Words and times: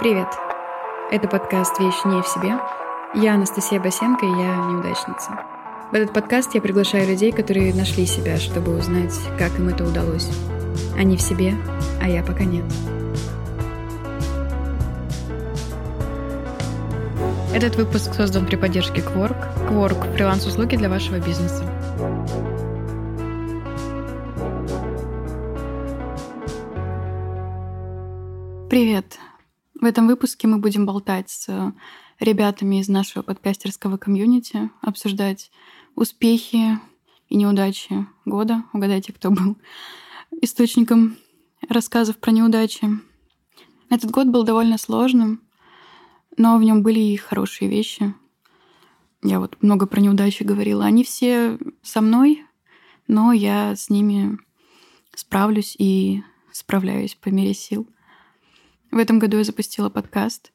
Привет! 0.00 0.28
Это 1.10 1.26
подкаст 1.26 1.80
«Вещь 1.80 2.04
не 2.04 2.22
в 2.22 2.28
себе». 2.28 2.52
Я 3.20 3.34
Анастасия 3.34 3.80
Басенко, 3.80 4.24
и 4.26 4.28
я 4.28 4.54
неудачница. 4.54 5.40
В 5.90 5.94
этот 5.94 6.12
подкаст 6.14 6.54
я 6.54 6.60
приглашаю 6.60 7.08
людей, 7.08 7.32
которые 7.32 7.74
нашли 7.74 8.06
себя, 8.06 8.36
чтобы 8.36 8.78
узнать, 8.78 9.12
как 9.40 9.58
им 9.58 9.68
это 9.68 9.84
удалось. 9.84 10.30
Они 10.96 11.16
в 11.16 11.20
себе, 11.20 11.54
а 12.00 12.08
я 12.08 12.22
пока 12.22 12.44
нет. 12.44 12.64
Этот 17.52 17.74
выпуск 17.74 18.14
создан 18.14 18.46
при 18.46 18.54
поддержке 18.54 19.00
Quark. 19.00 19.68
Quark– 19.68 20.14
фриланс-услуги 20.14 20.76
для 20.76 20.88
вашего 20.88 21.18
бизнеса. 21.18 21.64
Привет! 28.70 29.07
Этом 29.88 30.06
выпуске 30.06 30.46
мы 30.46 30.58
будем 30.58 30.84
болтать 30.84 31.30
с 31.30 31.72
ребятами 32.20 32.78
из 32.78 32.88
нашего 32.88 33.22
подкастерского 33.22 33.96
комьюнити, 33.96 34.70
обсуждать 34.82 35.50
успехи 35.94 36.78
и 37.30 37.36
неудачи 37.38 38.06
года. 38.26 38.64
Угадайте, 38.74 39.14
кто 39.14 39.30
был 39.30 39.56
источником 40.42 41.16
рассказов 41.70 42.18
про 42.18 42.32
неудачи. 42.32 42.86
Этот 43.88 44.10
год 44.10 44.26
был 44.26 44.42
довольно 44.42 44.76
сложным, 44.76 45.40
но 46.36 46.58
в 46.58 46.62
нем 46.62 46.82
были 46.82 47.00
и 47.00 47.16
хорошие 47.16 47.70
вещи. 47.70 48.12
Я 49.22 49.40
вот 49.40 49.56
много 49.62 49.86
про 49.86 50.02
неудачи 50.02 50.42
говорила. 50.42 50.84
Они 50.84 51.02
все 51.02 51.58
со 51.80 52.02
мной, 52.02 52.44
но 53.06 53.32
я 53.32 53.74
с 53.74 53.88
ними 53.88 54.38
справлюсь 55.16 55.74
и 55.78 56.22
справляюсь 56.52 57.14
по 57.14 57.30
мере 57.30 57.54
сил. 57.54 57.88
В 58.90 58.96
этом 58.96 59.18
году 59.18 59.36
я 59.38 59.44
запустила 59.44 59.90
подкаст, 59.90 60.52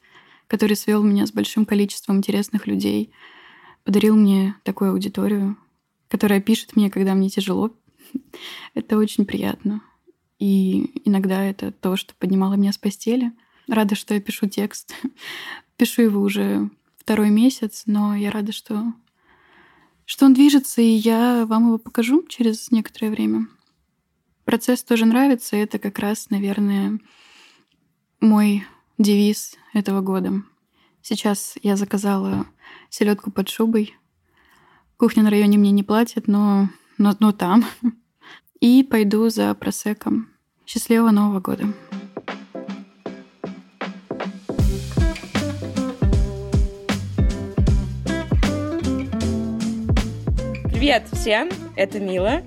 который 0.47 0.75
свел 0.75 1.03
меня 1.03 1.25
с 1.25 1.31
большим 1.31 1.65
количеством 1.65 2.17
интересных 2.17 2.67
людей, 2.67 3.11
подарил 3.83 4.15
мне 4.15 4.55
такую 4.63 4.91
аудиторию, 4.91 5.57
которая 6.07 6.41
пишет 6.41 6.75
мне, 6.75 6.89
когда 6.89 7.13
мне 7.13 7.29
тяжело. 7.29 7.75
это 8.73 8.97
очень 8.97 9.25
приятно. 9.25 9.81
И 10.39 11.01
иногда 11.05 11.43
это 11.43 11.71
то, 11.71 11.95
что 11.95 12.13
поднимало 12.15 12.55
меня 12.55 12.73
с 12.73 12.77
постели. 12.77 13.31
Рада, 13.67 13.95
что 13.95 14.13
я 14.13 14.21
пишу 14.21 14.47
текст. 14.47 14.95
пишу 15.77 16.01
его 16.01 16.21
уже 16.21 16.69
второй 16.97 17.29
месяц, 17.29 17.83
но 17.85 18.15
я 18.15 18.31
рада, 18.31 18.51
что, 18.51 18.93
что 20.05 20.25
он 20.25 20.33
движется, 20.33 20.81
и 20.81 20.85
я 20.85 21.45
вам 21.45 21.67
его 21.67 21.77
покажу 21.77 22.25
через 22.27 22.71
некоторое 22.71 23.09
время. 23.09 23.47
Процесс 24.43 24.83
тоже 24.83 25.05
нравится, 25.05 25.55
это 25.55 25.79
как 25.79 25.99
раз, 25.99 26.29
наверное, 26.29 26.99
мой 28.23 28.63
девиз 28.97 29.57
этого 29.73 30.01
года. 30.01 30.31
Сейчас 31.01 31.55
я 31.61 31.75
заказала 31.75 32.45
селедку 32.89 33.31
под 33.31 33.49
шубой. 33.49 33.95
Кухня 34.97 35.23
на 35.23 35.29
районе 35.29 35.57
мне 35.57 35.71
не 35.71 35.83
платит, 35.83 36.27
но, 36.27 36.69
но, 36.97 37.15
но 37.19 37.33
там. 37.33 37.65
И 38.61 38.83
пойду 38.83 39.27
за 39.27 39.53
просеком. 39.55 40.29
Счастливого 40.65 41.11
Нового 41.11 41.41
года! 41.41 41.65
Привет 50.71 51.07
всем, 51.11 51.49
это 51.75 51.99
Мила. 51.99 52.41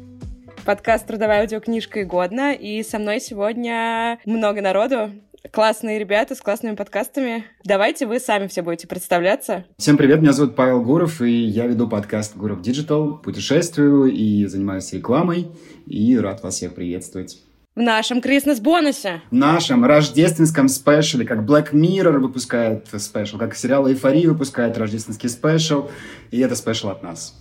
Подкаст 0.67 1.07
«Трудовая 1.07 1.43
аудиокнижка 1.43 2.01
и 2.01 2.05
годно». 2.05 2.53
И 2.53 2.83
со 2.83 2.99
мной 2.99 3.21
сегодня 3.21 4.19
много 4.25 4.61
народу 4.61 5.13
классные 5.53 5.99
ребята 5.99 6.35
с 6.35 6.41
классными 6.41 6.75
подкастами. 6.75 7.45
Давайте 7.65 8.07
вы 8.07 8.21
сами 8.21 8.47
все 8.47 8.63
будете 8.63 8.87
представляться. 8.87 9.65
Всем 9.79 9.97
привет, 9.97 10.21
меня 10.21 10.33
зовут 10.33 10.57
Павел 10.57 10.83
Гуров, 10.83 11.21
и 11.21 11.31
я 11.31 11.67
веду 11.67 11.89
подкаст 11.89 12.37
Гуров 12.37 12.61
Digital, 12.61 13.21
путешествую 13.21 14.13
и 14.13 14.47
занимаюсь 14.47 14.93
рекламой, 14.93 15.49
и 15.87 16.19
рад 16.19 16.43
вас 16.43 16.55
всех 16.55 16.75
приветствовать. 16.75 17.43
В 17.75 17.81
нашем 17.81 18.23
Christmas-бонусе. 18.23 19.21
В 19.31 19.35
нашем 19.35 19.85
рождественском 19.85 20.69
special 20.69 21.14
е, 21.14 21.27
как 21.27 21.41
Black 21.41 21.73
Mirror 21.73 22.19
выпускает 22.21 22.89
special, 22.97 23.37
как 23.37 23.55
сериал 23.55 23.87
«Эйфория» 23.87 24.31
выпускает 24.31 24.79
рождественский 24.79 25.29
special, 25.29 25.91
и 26.31 26.41
это 26.41 26.57
спешл 26.57 26.89
от 26.89 27.03
нас. 27.03 27.35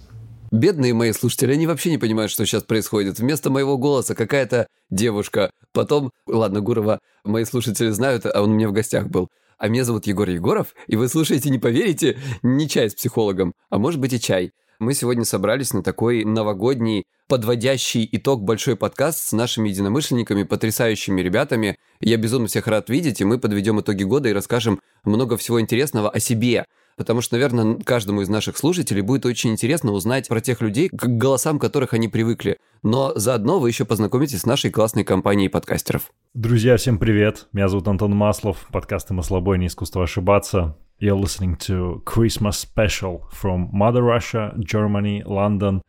Бедные 0.52 0.94
мои 0.94 1.12
слушатели, 1.12 1.54
они 1.54 1.68
вообще 1.68 1.90
не 1.90 1.98
понимают, 1.98 2.32
что 2.32 2.46
сейчас 2.46 2.64
происходит. 2.64 3.20
Вместо 3.20 3.50
моего 3.50 3.78
голоса 3.78 4.16
какая-то 4.16 4.68
девушка. 4.90 5.52
Потом, 5.72 6.12
ладно, 6.28 6.62
Гурова 6.62 7.00
мои 7.24 7.46
слушатели 7.46 7.90
знают, 7.90 8.26
а 8.26 8.42
он 8.42 8.52
у 8.52 8.54
меня 8.54 8.70
в 8.70 8.74
гостях 8.74 9.08
был. 9.08 9.30
А 9.58 9.68
меня 9.68 9.84
зовут 9.86 10.06
Егор 10.06 10.30
Егоров, 10.30 10.76
и 10.88 10.96
вы 10.96 11.08
слушаете, 11.08 11.50
не 11.50 11.60
поверите, 11.60 12.18
не 12.44 12.68
чай 12.68 12.90
с 12.90 12.96
психологом, 12.96 13.54
а 13.70 13.78
может 13.80 14.00
быть 14.00 14.14
и 14.14 14.20
чай. 14.20 14.52
Мы 14.80 14.94
сегодня 14.94 15.24
собрались 15.24 15.74
на 15.74 15.82
такой 15.82 16.26
новогодний, 16.26 17.06
подводящий 17.30 18.08
итог 18.12 18.44
большой 18.44 18.76
подкаст 18.76 19.20
с 19.20 19.32
нашими 19.32 19.70
единомышленниками, 19.70 20.44
потрясающими 20.44 21.22
ребятами. 21.22 21.78
Я 22.02 22.18
безумно 22.18 22.48
всех 22.48 22.68
рад 22.68 22.90
видеть, 22.90 23.22
и 23.22 23.26
мы 23.26 23.40
подведем 23.40 23.80
итоги 23.80 24.04
года 24.04 24.28
и 24.28 24.34
расскажем 24.34 24.82
много 25.06 25.38
всего 25.38 25.62
интересного 25.62 26.10
о 26.10 26.20
себе 26.20 26.66
потому 26.98 27.22
что, 27.22 27.36
наверное, 27.36 27.78
каждому 27.84 28.22
из 28.22 28.30
наших 28.30 28.58
слушателей 28.58 29.02
будет 29.02 29.26
очень 29.26 29.52
интересно 29.52 29.92
узнать 29.92 30.28
про 30.28 30.42
тех 30.42 30.62
людей, 30.62 30.90
к 30.90 31.06
голосам 31.06 31.60
которых 31.60 31.94
они 31.94 32.08
привыкли. 32.08 32.58
Но 32.84 33.14
заодно 33.16 33.60
вы 33.60 33.70
еще 33.70 33.86
познакомитесь 33.86 34.42
с 34.42 34.46
нашей 34.46 34.72
классной 34.72 35.04
компанией 35.04 35.50
подкастеров. 35.50 36.12
Друзья, 36.34 36.78
всем 36.78 36.98
привет! 36.98 37.48
Меня 37.54 37.68
зовут 37.68 37.88
Антон 37.88 38.16
Маслов, 38.16 38.68
подкасты 38.72 39.14
«Маслобой. 39.14 39.58
Не 39.58 39.68
искусство 39.68 40.04
ошибаться». 40.04 40.78
You're 41.02 41.20
listening 41.20 41.58
to 41.68 42.02
Christmas 42.06 42.66
Special 42.66 43.22
from 43.32 43.70
Mother 43.74 44.02
Russia, 44.02 44.56
Germany, 44.56 45.24
London 45.24 45.82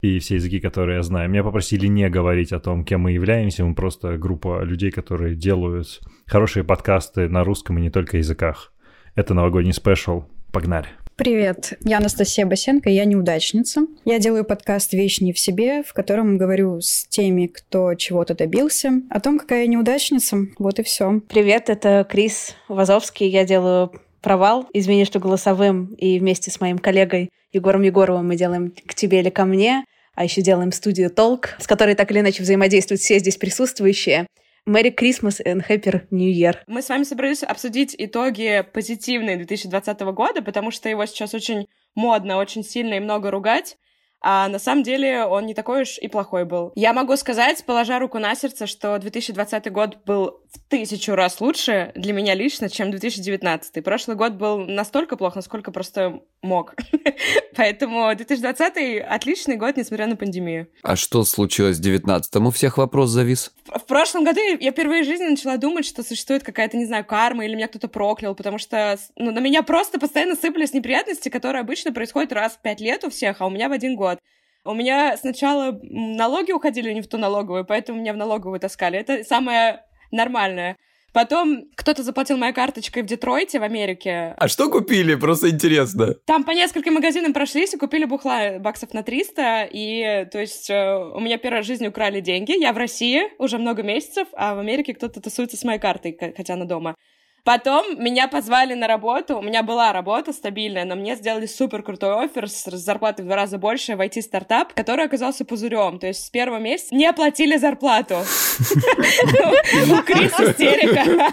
и 0.00 0.18
все 0.18 0.36
языки, 0.36 0.60
которые 0.60 0.96
я 0.96 1.02
знаю. 1.02 1.30
Меня 1.30 1.42
попросили 1.42 1.86
не 1.86 2.08
говорить 2.08 2.52
о 2.52 2.60
том, 2.60 2.84
кем 2.84 3.02
мы 3.02 3.12
являемся. 3.12 3.64
Мы 3.64 3.74
просто 3.74 4.18
группа 4.18 4.62
людей, 4.62 4.90
которые 4.90 5.34
делают 5.34 6.00
хорошие 6.26 6.64
подкасты 6.64 7.28
на 7.28 7.42
русском 7.44 7.78
и 7.78 7.80
не 7.80 7.90
только 7.90 8.18
языках. 8.18 8.72
Это 9.14 9.34
новогодний 9.34 9.72
спешл. 9.72 10.24
Погнали. 10.52 10.86
Привет, 11.16 11.78
я 11.84 11.98
Анастасия 11.98 12.44
Басенко, 12.44 12.90
я 12.90 13.04
неудачница. 13.04 13.82
Я 14.04 14.18
делаю 14.18 14.44
подкаст 14.44 14.92
«Вещь 14.92 15.20
не 15.20 15.32
в 15.32 15.38
себе», 15.38 15.82
в 15.82 15.92
котором 15.92 16.36
говорю 16.36 16.80
с 16.80 17.06
теми, 17.08 17.46
кто 17.46 17.94
чего-то 17.94 18.34
добился, 18.34 19.02
о 19.08 19.20
том, 19.20 19.38
какая 19.38 19.62
я 19.62 19.66
неудачница. 19.66 20.38
Вот 20.58 20.78
и 20.78 20.82
все. 20.82 21.20
Привет, 21.28 21.70
это 21.70 22.06
Крис 22.08 22.54
Вазовский. 22.68 23.28
Я 23.28 23.44
делаю 23.44 23.92
провал. 24.20 24.68
Извини, 24.72 25.04
что 25.04 25.20
голосовым 25.20 25.94
и 25.94 26.18
вместе 26.18 26.50
с 26.50 26.60
моим 26.60 26.78
коллегой 26.78 27.30
Егором 27.52 27.82
Егоровым 27.82 28.28
мы 28.28 28.36
делаем 28.36 28.72
«К 28.86 28.94
тебе 28.94 29.20
или 29.20 29.30
ко 29.30 29.44
мне», 29.44 29.84
а 30.14 30.24
еще 30.24 30.42
делаем 30.42 30.72
студию 30.72 31.10
«Толк», 31.10 31.56
с 31.58 31.66
которой 31.66 31.94
так 31.94 32.10
или 32.10 32.20
иначе 32.20 32.42
взаимодействуют 32.42 33.00
все 33.00 33.18
здесь 33.18 33.36
присутствующие. 33.36 34.26
Merry 34.68 34.94
Christmas 34.94 35.40
and 35.44 35.66
Happy 35.68 36.06
New 36.10 36.32
Year. 36.32 36.58
Мы 36.66 36.82
с 36.82 36.88
вами 36.88 37.02
собрались 37.02 37.42
обсудить 37.42 37.94
итоги 37.98 38.64
позитивные 38.72 39.36
2020 39.36 40.00
года, 40.00 40.42
потому 40.42 40.70
что 40.70 40.88
его 40.88 41.04
сейчас 41.06 41.34
очень 41.34 41.66
модно, 41.94 42.36
очень 42.36 42.62
сильно 42.62 42.94
и 42.94 43.00
много 43.00 43.30
ругать 43.30 43.76
а 44.22 44.48
на 44.48 44.58
самом 44.58 44.84
деле 44.84 45.24
он 45.24 45.46
не 45.46 45.54
такой 45.54 45.82
уж 45.82 45.98
и 45.98 46.08
плохой 46.08 46.44
был. 46.44 46.72
Я 46.76 46.92
могу 46.92 47.16
сказать, 47.16 47.64
положа 47.66 47.98
руку 47.98 48.18
на 48.18 48.34
сердце, 48.34 48.66
что 48.66 48.98
2020 48.98 49.72
год 49.72 49.98
был 50.06 50.41
в 50.52 50.68
тысячу 50.68 51.14
раз 51.14 51.40
лучше 51.40 51.92
для 51.94 52.12
меня 52.12 52.34
лично, 52.34 52.68
чем 52.68 52.90
2019. 52.90 53.82
Прошлый 53.82 54.16
год 54.16 54.34
был 54.34 54.58
настолько 54.58 55.16
плохо, 55.16 55.36
насколько 55.36 55.70
просто 55.70 56.20
мог. 56.42 56.74
Поэтому 57.56 58.14
2020 58.14 59.00
отличный 59.00 59.56
год, 59.56 59.76
несмотря 59.76 60.06
на 60.06 60.16
пандемию. 60.16 60.68
А 60.82 60.96
что 60.96 61.24
случилось 61.24 61.78
в 61.78 61.82
2019? 61.82 62.36
У 62.36 62.50
всех 62.50 62.78
вопрос 62.78 63.10
завис. 63.10 63.52
В, 63.64 63.78
в 63.78 63.86
прошлом 63.86 64.24
году 64.24 64.40
я 64.40 64.72
впервые 64.72 65.02
в 65.02 65.06
жизни 65.06 65.28
начала 65.28 65.56
думать, 65.56 65.86
что 65.86 66.02
существует 66.02 66.42
какая-то, 66.42 66.76
не 66.76 66.86
знаю, 66.86 67.04
карма 67.04 67.44
или 67.46 67.54
меня 67.54 67.68
кто-то 67.68 67.88
проклял, 67.88 68.34
потому 68.34 68.58
что 68.58 68.98
ну, 69.16 69.30
на 69.30 69.38
меня 69.38 69.62
просто 69.62 69.98
постоянно 69.98 70.36
сыпались 70.36 70.74
неприятности, 70.74 71.30
которые 71.30 71.60
обычно 71.60 71.92
происходят 71.92 72.32
раз 72.32 72.52
в 72.52 72.60
пять 72.60 72.80
лет 72.80 73.04
у 73.04 73.10
всех, 73.10 73.40
а 73.40 73.46
у 73.46 73.50
меня 73.50 73.68
в 73.68 73.72
один 73.72 73.96
год. 73.96 74.18
У 74.64 74.74
меня 74.74 75.16
сначала 75.16 75.80
налоги 75.82 76.52
уходили 76.52 76.92
не 76.92 77.00
в 77.00 77.08
ту 77.08 77.18
налоговую, 77.18 77.64
поэтому 77.64 78.00
меня 78.00 78.12
в 78.12 78.16
налоговую 78.16 78.60
таскали. 78.60 78.98
Это 78.98 79.24
самое 79.24 79.82
нормальное. 80.12 80.76
Потом 81.12 81.64
кто-то 81.76 82.02
заплатил 82.02 82.38
моей 82.38 82.54
карточкой 82.54 83.02
в 83.02 83.06
Детройте, 83.06 83.58
в 83.60 83.62
Америке. 83.62 84.34
А 84.38 84.48
что 84.48 84.70
купили? 84.70 85.14
Просто 85.14 85.50
интересно. 85.50 86.14
Там 86.26 86.44
по 86.44 86.52
нескольким 86.52 86.94
магазинам 86.94 87.34
прошлись 87.34 87.74
и 87.74 87.76
купили 87.76 88.06
бухла 88.06 88.58
баксов 88.58 88.94
на 88.94 89.02
300. 89.02 89.68
И, 89.72 90.26
то 90.32 90.40
есть, 90.40 90.70
э, 90.70 90.96
у 91.14 91.20
меня 91.20 91.36
первый 91.36 91.56
раз 91.56 91.66
в 91.66 91.68
жизни 91.68 91.86
украли 91.86 92.20
деньги. 92.20 92.58
Я 92.58 92.72
в 92.72 92.78
России 92.78 93.24
уже 93.38 93.58
много 93.58 93.82
месяцев, 93.82 94.26
а 94.32 94.54
в 94.54 94.58
Америке 94.58 94.94
кто-то 94.94 95.20
тусуется 95.20 95.58
с 95.58 95.64
моей 95.64 95.78
картой, 95.78 96.16
хотя 96.34 96.54
она 96.54 96.64
дома. 96.64 96.96
Потом 97.44 98.00
меня 98.00 98.28
позвали 98.28 98.74
на 98.74 98.86
работу. 98.86 99.38
У 99.38 99.42
меня 99.42 99.64
была 99.64 99.92
работа 99.92 100.32
стабильная, 100.32 100.84
но 100.84 100.94
мне 100.94 101.16
сделали 101.16 101.46
супер 101.46 101.82
крутой 101.82 102.24
офер 102.24 102.48
с 102.48 102.70
зарплатой 102.70 103.24
в 103.24 103.26
два 103.26 103.34
раза 103.34 103.58
больше 103.58 103.96
в 103.96 104.00
IT-стартап, 104.00 104.72
который 104.74 105.04
оказался 105.06 105.44
пузырем. 105.44 105.98
То 105.98 106.06
есть 106.06 106.26
с 106.26 106.30
первого 106.30 106.60
месяца 106.60 106.94
не 106.94 107.04
оплатили 107.04 107.56
зарплату. 107.56 108.18
У 108.18 110.02
Крис 110.02 110.32
истерика. 110.38 111.32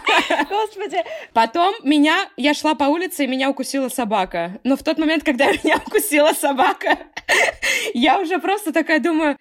Господи. 0.49 0.97
Потом 1.33 1.75
меня, 1.83 2.27
я 2.37 2.55
шла 2.55 2.73
по 2.73 2.85
улице, 2.85 3.25
и 3.25 3.27
меня 3.27 3.49
укусила 3.51 3.89
собака. 3.89 4.59
Но 4.63 4.77
в 4.77 4.83
тот 4.83 4.97
момент, 4.97 5.23
когда 5.23 5.51
меня 5.63 5.77
укусила 5.85 6.31
собака, 6.31 6.97
я 7.93 8.19
уже 8.19 8.39
просто 8.39 8.73
такая 8.73 8.99
думаю, 8.99 9.37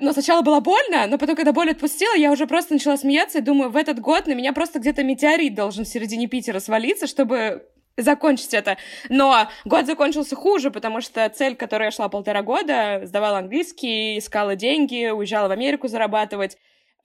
но 0.00 0.12
сначала 0.12 0.42
было 0.42 0.60
больно, 0.60 1.06
но 1.06 1.18
потом, 1.18 1.34
когда 1.34 1.52
боль 1.52 1.70
отпустила, 1.70 2.14
я 2.14 2.30
уже 2.30 2.46
просто 2.46 2.74
начала 2.74 2.96
смеяться 2.96 3.38
и 3.38 3.42
думаю, 3.42 3.70
в 3.70 3.76
этот 3.76 3.98
год 4.00 4.26
на 4.26 4.32
меня 4.32 4.52
просто 4.52 4.78
где-то 4.78 5.02
метеорит 5.02 5.54
должен 5.54 5.84
в 5.84 5.88
середине 5.88 6.28
Питера 6.28 6.60
свалиться, 6.60 7.06
чтобы 7.06 7.66
закончить 7.96 8.54
это. 8.54 8.76
Но 9.08 9.48
год 9.64 9.86
закончился 9.86 10.36
хуже, 10.36 10.70
потому 10.70 11.00
что 11.00 11.28
цель, 11.28 11.56
к 11.56 11.60
которой 11.60 11.84
я 11.86 11.90
шла 11.90 12.08
полтора 12.08 12.42
года, 12.42 13.02
сдавала 13.04 13.38
английский, 13.38 14.18
искала 14.18 14.54
деньги, 14.54 15.10
уезжала 15.10 15.48
в 15.48 15.50
Америку 15.50 15.88
зарабатывать, 15.88 16.56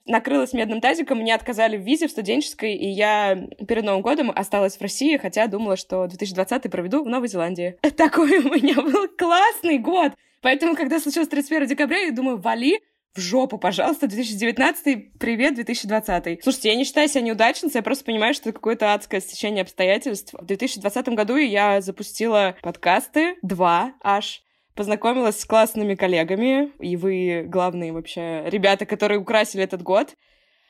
накрылась 0.06 0.52
медным 0.52 0.80
тазиком, 0.80 1.18
мне 1.18 1.34
отказали 1.34 1.76
в 1.76 1.80
визе 1.80 2.06
в 2.06 2.10
студенческой, 2.10 2.74
и 2.74 2.88
я 2.88 3.48
перед 3.66 3.84
Новым 3.84 4.02
годом 4.02 4.30
осталась 4.30 4.76
в 4.76 4.82
России, 4.82 5.16
хотя 5.16 5.46
думала, 5.46 5.76
что 5.76 6.06
2020 6.06 6.70
проведу 6.70 7.02
в 7.02 7.08
Новой 7.08 7.28
Зеландии. 7.28 7.76
Такой 7.96 8.38
у 8.38 8.54
меня 8.54 8.74
был 8.76 9.08
классный 9.08 9.78
год! 9.78 10.12
Поэтому, 10.44 10.76
когда 10.76 11.00
случилось 11.00 11.28
31 11.28 11.68
декабря, 11.68 12.00
я 12.00 12.12
думаю, 12.12 12.36
вали 12.36 12.82
в 13.14 13.18
жопу, 13.18 13.56
пожалуйста, 13.56 14.08
2019, 14.08 15.18
привет, 15.18 15.54
2020. 15.54 16.42
Слушайте, 16.42 16.68
я 16.68 16.74
не 16.74 16.84
считаю 16.84 17.08
себя 17.08 17.22
неудачницей, 17.22 17.78
я 17.78 17.82
просто 17.82 18.04
понимаю, 18.04 18.34
что 18.34 18.50
это 18.50 18.58
какое-то 18.58 18.92
адское 18.92 19.22
стечение 19.22 19.62
обстоятельств. 19.62 20.34
В 20.34 20.44
2020 20.44 21.08
году 21.08 21.36
я 21.36 21.80
запустила 21.80 22.56
подкасты, 22.60 23.36
два 23.40 23.94
аж, 24.02 24.42
познакомилась 24.74 25.40
с 25.40 25.46
классными 25.46 25.94
коллегами, 25.94 26.72
и 26.78 26.96
вы 26.96 27.44
главные 27.46 27.94
вообще 27.94 28.42
ребята, 28.44 28.84
которые 28.84 29.20
украсили 29.20 29.64
этот 29.64 29.82
год. 29.82 30.14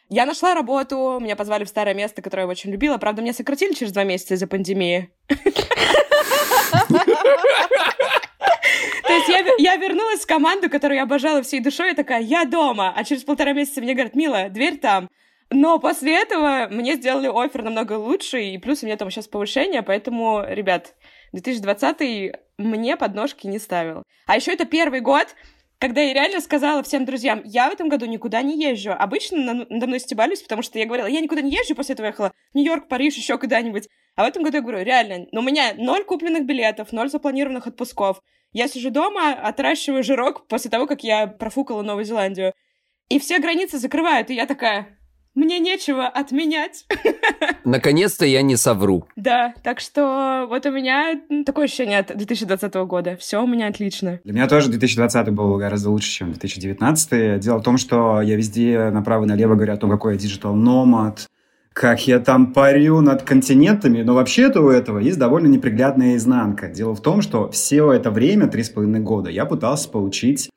Я 0.09 0.25
нашла 0.25 0.55
работу, 0.55 1.19
меня 1.21 1.35
позвали 1.35 1.65
в 1.65 1.69
старое 1.69 1.95
место, 1.95 2.23
которое 2.23 2.43
я 2.43 2.49
очень 2.49 2.71
любила. 2.71 2.97
Правда, 2.99 3.23
меня 3.23 3.33
сократили 3.33 3.73
через 3.73 3.91
два 3.91 4.05
месяца 4.05 4.35
из-за 4.35 4.47
пандемии. 4.47 5.11
То 9.15 9.19
есть 9.19 9.29
я, 9.29 9.75
я 9.75 9.77
вернулась 9.77 10.23
в 10.23 10.27
команду, 10.27 10.69
которую 10.69 10.97
я 10.97 11.05
обожала 11.05 11.41
всей 11.43 11.61
душой, 11.61 11.93
и 11.93 11.95
такая, 11.95 12.21
я 12.21 12.45
дома. 12.45 12.93
А 12.97 13.05
через 13.05 13.23
полтора 13.23 13.53
месяца 13.53 13.81
мне 13.81 13.95
говорят, 13.95 14.17
Мила, 14.17 14.49
дверь 14.49 14.79
там. 14.79 15.09
Но 15.51 15.79
после 15.79 16.21
этого 16.21 16.67
мне 16.69 16.97
сделали 16.97 17.31
офер 17.33 17.63
намного 17.63 17.93
лучше, 17.93 18.43
и 18.43 18.59
плюс 18.59 18.83
у 18.83 18.87
меня 18.87 18.97
там 18.97 19.13
сейчас 19.13 19.29
повышение, 19.29 19.83
поэтому, 19.83 20.43
ребят, 20.45 20.95
2020 21.33 22.35
мне 22.59 22.97
подножки 22.97 23.47
не 23.47 23.61
ставил. 23.61 24.03
А 24.27 24.35
еще 24.35 24.53
это 24.53 24.65
первый 24.65 24.99
год, 24.99 25.29
когда 25.79 26.01
я 26.01 26.13
реально 26.13 26.41
сказала 26.41 26.83
всем 26.83 27.05
друзьям, 27.05 27.43
я 27.45 27.71
в 27.71 27.73
этом 27.73 27.89
году 27.89 28.07
никуда 28.07 28.43
не 28.43 28.61
езжу. 28.61 28.91
Обычно 28.99 29.67
надо 29.69 29.87
мной 29.87 30.01
стебались, 30.01 30.43
потому 30.43 30.63
что 30.63 30.81
я 30.81 30.87
говорила, 30.87 31.07
я 31.07 31.21
никуда 31.21 31.41
не 31.41 31.53
езжу, 31.53 31.77
после 31.77 31.93
этого 31.93 32.09
ехала 32.09 32.33
в 32.53 32.57
Нью-Йорк, 32.57 32.89
Париж, 32.89 33.15
еще 33.15 33.39
куда-нибудь. 33.39 33.89
А 34.17 34.25
в 34.25 34.27
этом 34.27 34.43
году 34.43 34.57
я 34.57 34.63
говорю, 34.63 34.83
реально, 34.83 35.27
но 35.31 35.41
у 35.41 35.45
меня 35.45 35.73
ноль 35.77 36.03
купленных 36.03 36.47
билетов, 36.47 36.91
ноль 36.91 37.11
запланированных 37.11 37.69
отпусков. 37.69 38.21
Я 38.55 38.69
сижу 38.69 38.91
дома, 38.91 39.33
отращиваю 39.33 40.05
жирок 40.05 40.47
после 40.47 40.71
того, 40.71 40.87
как 40.87 41.03
я 41.03 41.27
профукала 41.27 41.83
Новую 41.83 42.05
Зеландию. 42.05 42.53
И 43.09 43.19
все 43.19 43.41
границы 43.41 43.79
закрывают, 43.79 44.31
и 44.31 44.35
я 44.35 44.47
такая, 44.47 44.97
мне 45.35 45.59
нечего 45.59 46.07
отменять. 46.07 46.87
Наконец-то 47.65 48.25
я 48.25 48.43
не 48.43 48.55
совру. 48.55 49.09
Да, 49.17 49.55
так 49.65 49.81
что 49.81 50.47
вот 50.49 50.65
у 50.67 50.71
меня 50.71 51.21
такое 51.45 51.65
ощущение 51.65 51.99
от 51.99 52.17
2020 52.17 52.73
года. 52.87 53.17
Все 53.17 53.43
у 53.43 53.47
меня 53.49 53.67
отлично. 53.67 54.21
Для 54.23 54.33
меня 54.33 54.47
тоже 54.47 54.69
2020 54.71 55.31
был 55.31 55.57
гораздо 55.57 55.91
лучше, 55.91 56.09
чем 56.11 56.31
2019. 56.31 57.41
Дело 57.41 57.59
в 57.59 57.63
том, 57.65 57.77
что 57.77 58.23
я 58.23 58.37
везде 58.37 58.91
направо 58.91 59.25
и 59.25 59.27
налево 59.27 59.57
говорю 59.57 59.73
о 59.73 59.77
том, 59.77 59.91
какой 59.91 60.13
я 60.13 60.19
digital 60.21 60.55
nomad, 60.55 61.29
как 61.75 62.07
я 62.07 62.21
там 62.21 62.53
парю 62.53 63.01
над 63.01 63.25
континентами, 63.25 64.03
но 64.03 64.15
вообще-то 64.15 64.63
у 64.63 64.69
этого 64.69 65.01
есть 65.01 65.19
довольно 65.19 65.49
неприглядная 65.49 66.17
изнанка. 66.17 66.69
Дело 66.69 66.95
в 66.95 67.03
том, 67.03 67.21
что 67.21 67.51
все 67.51 67.93
это 67.93 68.13
время, 68.13 68.47
три 68.47 68.63
с 68.63 68.71
половиной 68.71 69.01
года, 69.01 69.29
я 69.29 69.45
пытался 69.45 69.89
получить 69.89 70.51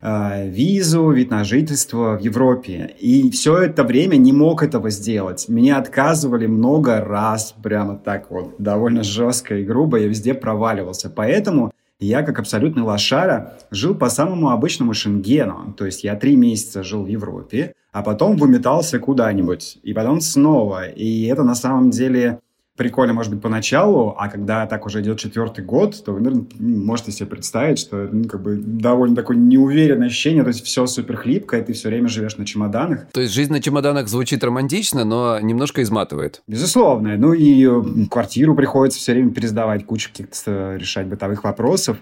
э, 0.00 0.48
визу, 0.48 1.10
вид 1.10 1.30
на 1.30 1.44
жительство 1.44 2.16
в 2.16 2.22
Европе. 2.22 2.94
И 2.98 3.30
все 3.30 3.58
это 3.58 3.84
время 3.84 4.16
не 4.16 4.32
мог 4.32 4.62
этого 4.62 4.88
сделать. 4.88 5.44
Меня 5.50 5.76
отказывали 5.76 6.46
много 6.46 7.04
раз, 7.04 7.54
прямо 7.62 7.98
так 7.98 8.30
вот, 8.30 8.54
довольно 8.58 9.02
жестко 9.02 9.56
и 9.56 9.64
грубо, 9.64 9.98
я 9.98 10.08
везде 10.08 10.32
проваливался. 10.32 11.10
Поэтому 11.10 11.70
я, 11.98 12.22
как 12.22 12.38
абсолютный 12.38 12.82
лошара, 12.82 13.54
жил 13.70 13.94
по 13.94 14.08
самому 14.08 14.50
обычному 14.50 14.94
шенгену. 14.94 15.74
То 15.76 15.86
есть 15.86 16.04
я 16.04 16.16
три 16.16 16.36
месяца 16.36 16.82
жил 16.82 17.04
в 17.04 17.08
Европе, 17.08 17.72
а 17.92 18.02
потом 18.02 18.36
выметался 18.36 18.98
куда-нибудь, 18.98 19.78
и 19.82 19.94
потом 19.94 20.20
снова. 20.20 20.86
И 20.88 21.24
это 21.24 21.42
на 21.44 21.54
самом 21.54 21.90
деле 21.90 22.40
прикольно, 22.76 23.14
может 23.14 23.32
быть, 23.32 23.42
поначалу, 23.42 24.14
а 24.18 24.28
когда 24.28 24.66
так 24.66 24.86
уже 24.86 25.00
идет 25.00 25.18
четвертый 25.18 25.64
год, 25.64 26.02
то 26.04 26.12
вы, 26.12 26.20
наверное, 26.20 26.46
можете 26.58 27.10
себе 27.10 27.26
представить, 27.26 27.78
что 27.78 28.08
ну, 28.10 28.24
как 28.24 28.42
бы 28.42 28.56
довольно 28.56 29.16
такое 29.16 29.36
неуверенное 29.36 30.08
ощущение, 30.08 30.42
то 30.42 30.48
есть 30.48 30.64
все 30.64 30.86
супер 30.86 31.16
хлипко, 31.16 31.58
и 31.58 31.62
ты 31.62 31.72
все 31.72 31.88
время 31.88 32.08
живешь 32.08 32.36
на 32.36 32.46
чемоданах. 32.46 33.06
То 33.12 33.20
есть 33.20 33.32
жизнь 33.32 33.52
на 33.52 33.60
чемоданах 33.60 34.08
звучит 34.08 34.44
романтично, 34.44 35.04
но 35.04 35.40
немножко 35.40 35.82
изматывает. 35.82 36.42
Безусловно. 36.46 37.16
Ну 37.16 37.32
и 37.32 38.06
квартиру 38.08 38.54
приходится 38.54 38.98
все 38.98 39.12
время 39.12 39.30
пересдавать, 39.32 39.86
кучу 39.86 40.10
каких-то 40.10 40.76
решать 40.76 41.06
бытовых 41.06 41.44
вопросов. 41.44 41.98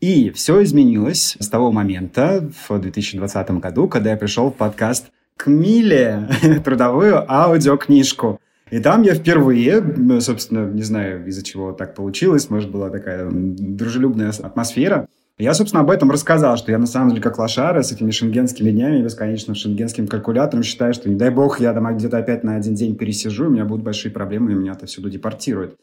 И 0.00 0.30
все 0.30 0.62
изменилось 0.64 1.36
с 1.38 1.48
того 1.48 1.70
момента, 1.70 2.50
в 2.68 2.78
2020 2.78 3.50
году, 3.52 3.88
когда 3.88 4.10
я 4.10 4.16
пришел 4.16 4.50
в 4.50 4.54
подкаст 4.54 5.06
к 5.36 5.46
Миле, 5.46 6.28
трудовую 6.64 7.24
аудиокнижку. 7.32 8.40
И 8.72 8.78
там 8.80 9.02
я 9.02 9.14
впервые, 9.14 9.84
собственно, 10.20 10.66
не 10.66 10.82
знаю, 10.82 11.26
из-за 11.26 11.44
чего 11.44 11.72
так 11.72 11.94
получилось, 11.94 12.48
может, 12.48 12.70
была 12.70 12.88
такая 12.88 13.28
дружелюбная 13.30 14.30
атмосфера, 14.30 15.06
я, 15.36 15.52
собственно, 15.52 15.82
об 15.82 15.90
этом 15.90 16.10
рассказал, 16.10 16.56
что 16.56 16.72
я 16.72 16.78
на 16.78 16.86
самом 16.86 17.10
деле 17.10 17.20
как 17.20 17.38
лошара 17.38 17.82
с 17.82 17.92
этими 17.92 18.10
шенгенскими 18.10 18.70
днями, 18.70 19.02
бесконечным 19.02 19.56
шенгенским 19.56 20.06
калькулятором 20.06 20.62
считаю, 20.62 20.94
что 20.94 21.10
не 21.10 21.16
дай 21.16 21.28
бог 21.28 21.60
я 21.60 21.74
там 21.74 21.94
где-то 21.94 22.16
опять 22.16 22.44
на 22.44 22.56
один 22.56 22.74
день 22.74 22.96
пересижу, 22.96 23.48
у 23.48 23.50
меня 23.50 23.66
будут 23.66 23.84
большие 23.84 24.10
проблемы, 24.10 24.52
и 24.52 24.54
меня 24.54 24.72
отсюда 24.72 25.10
депортируют. 25.10 25.76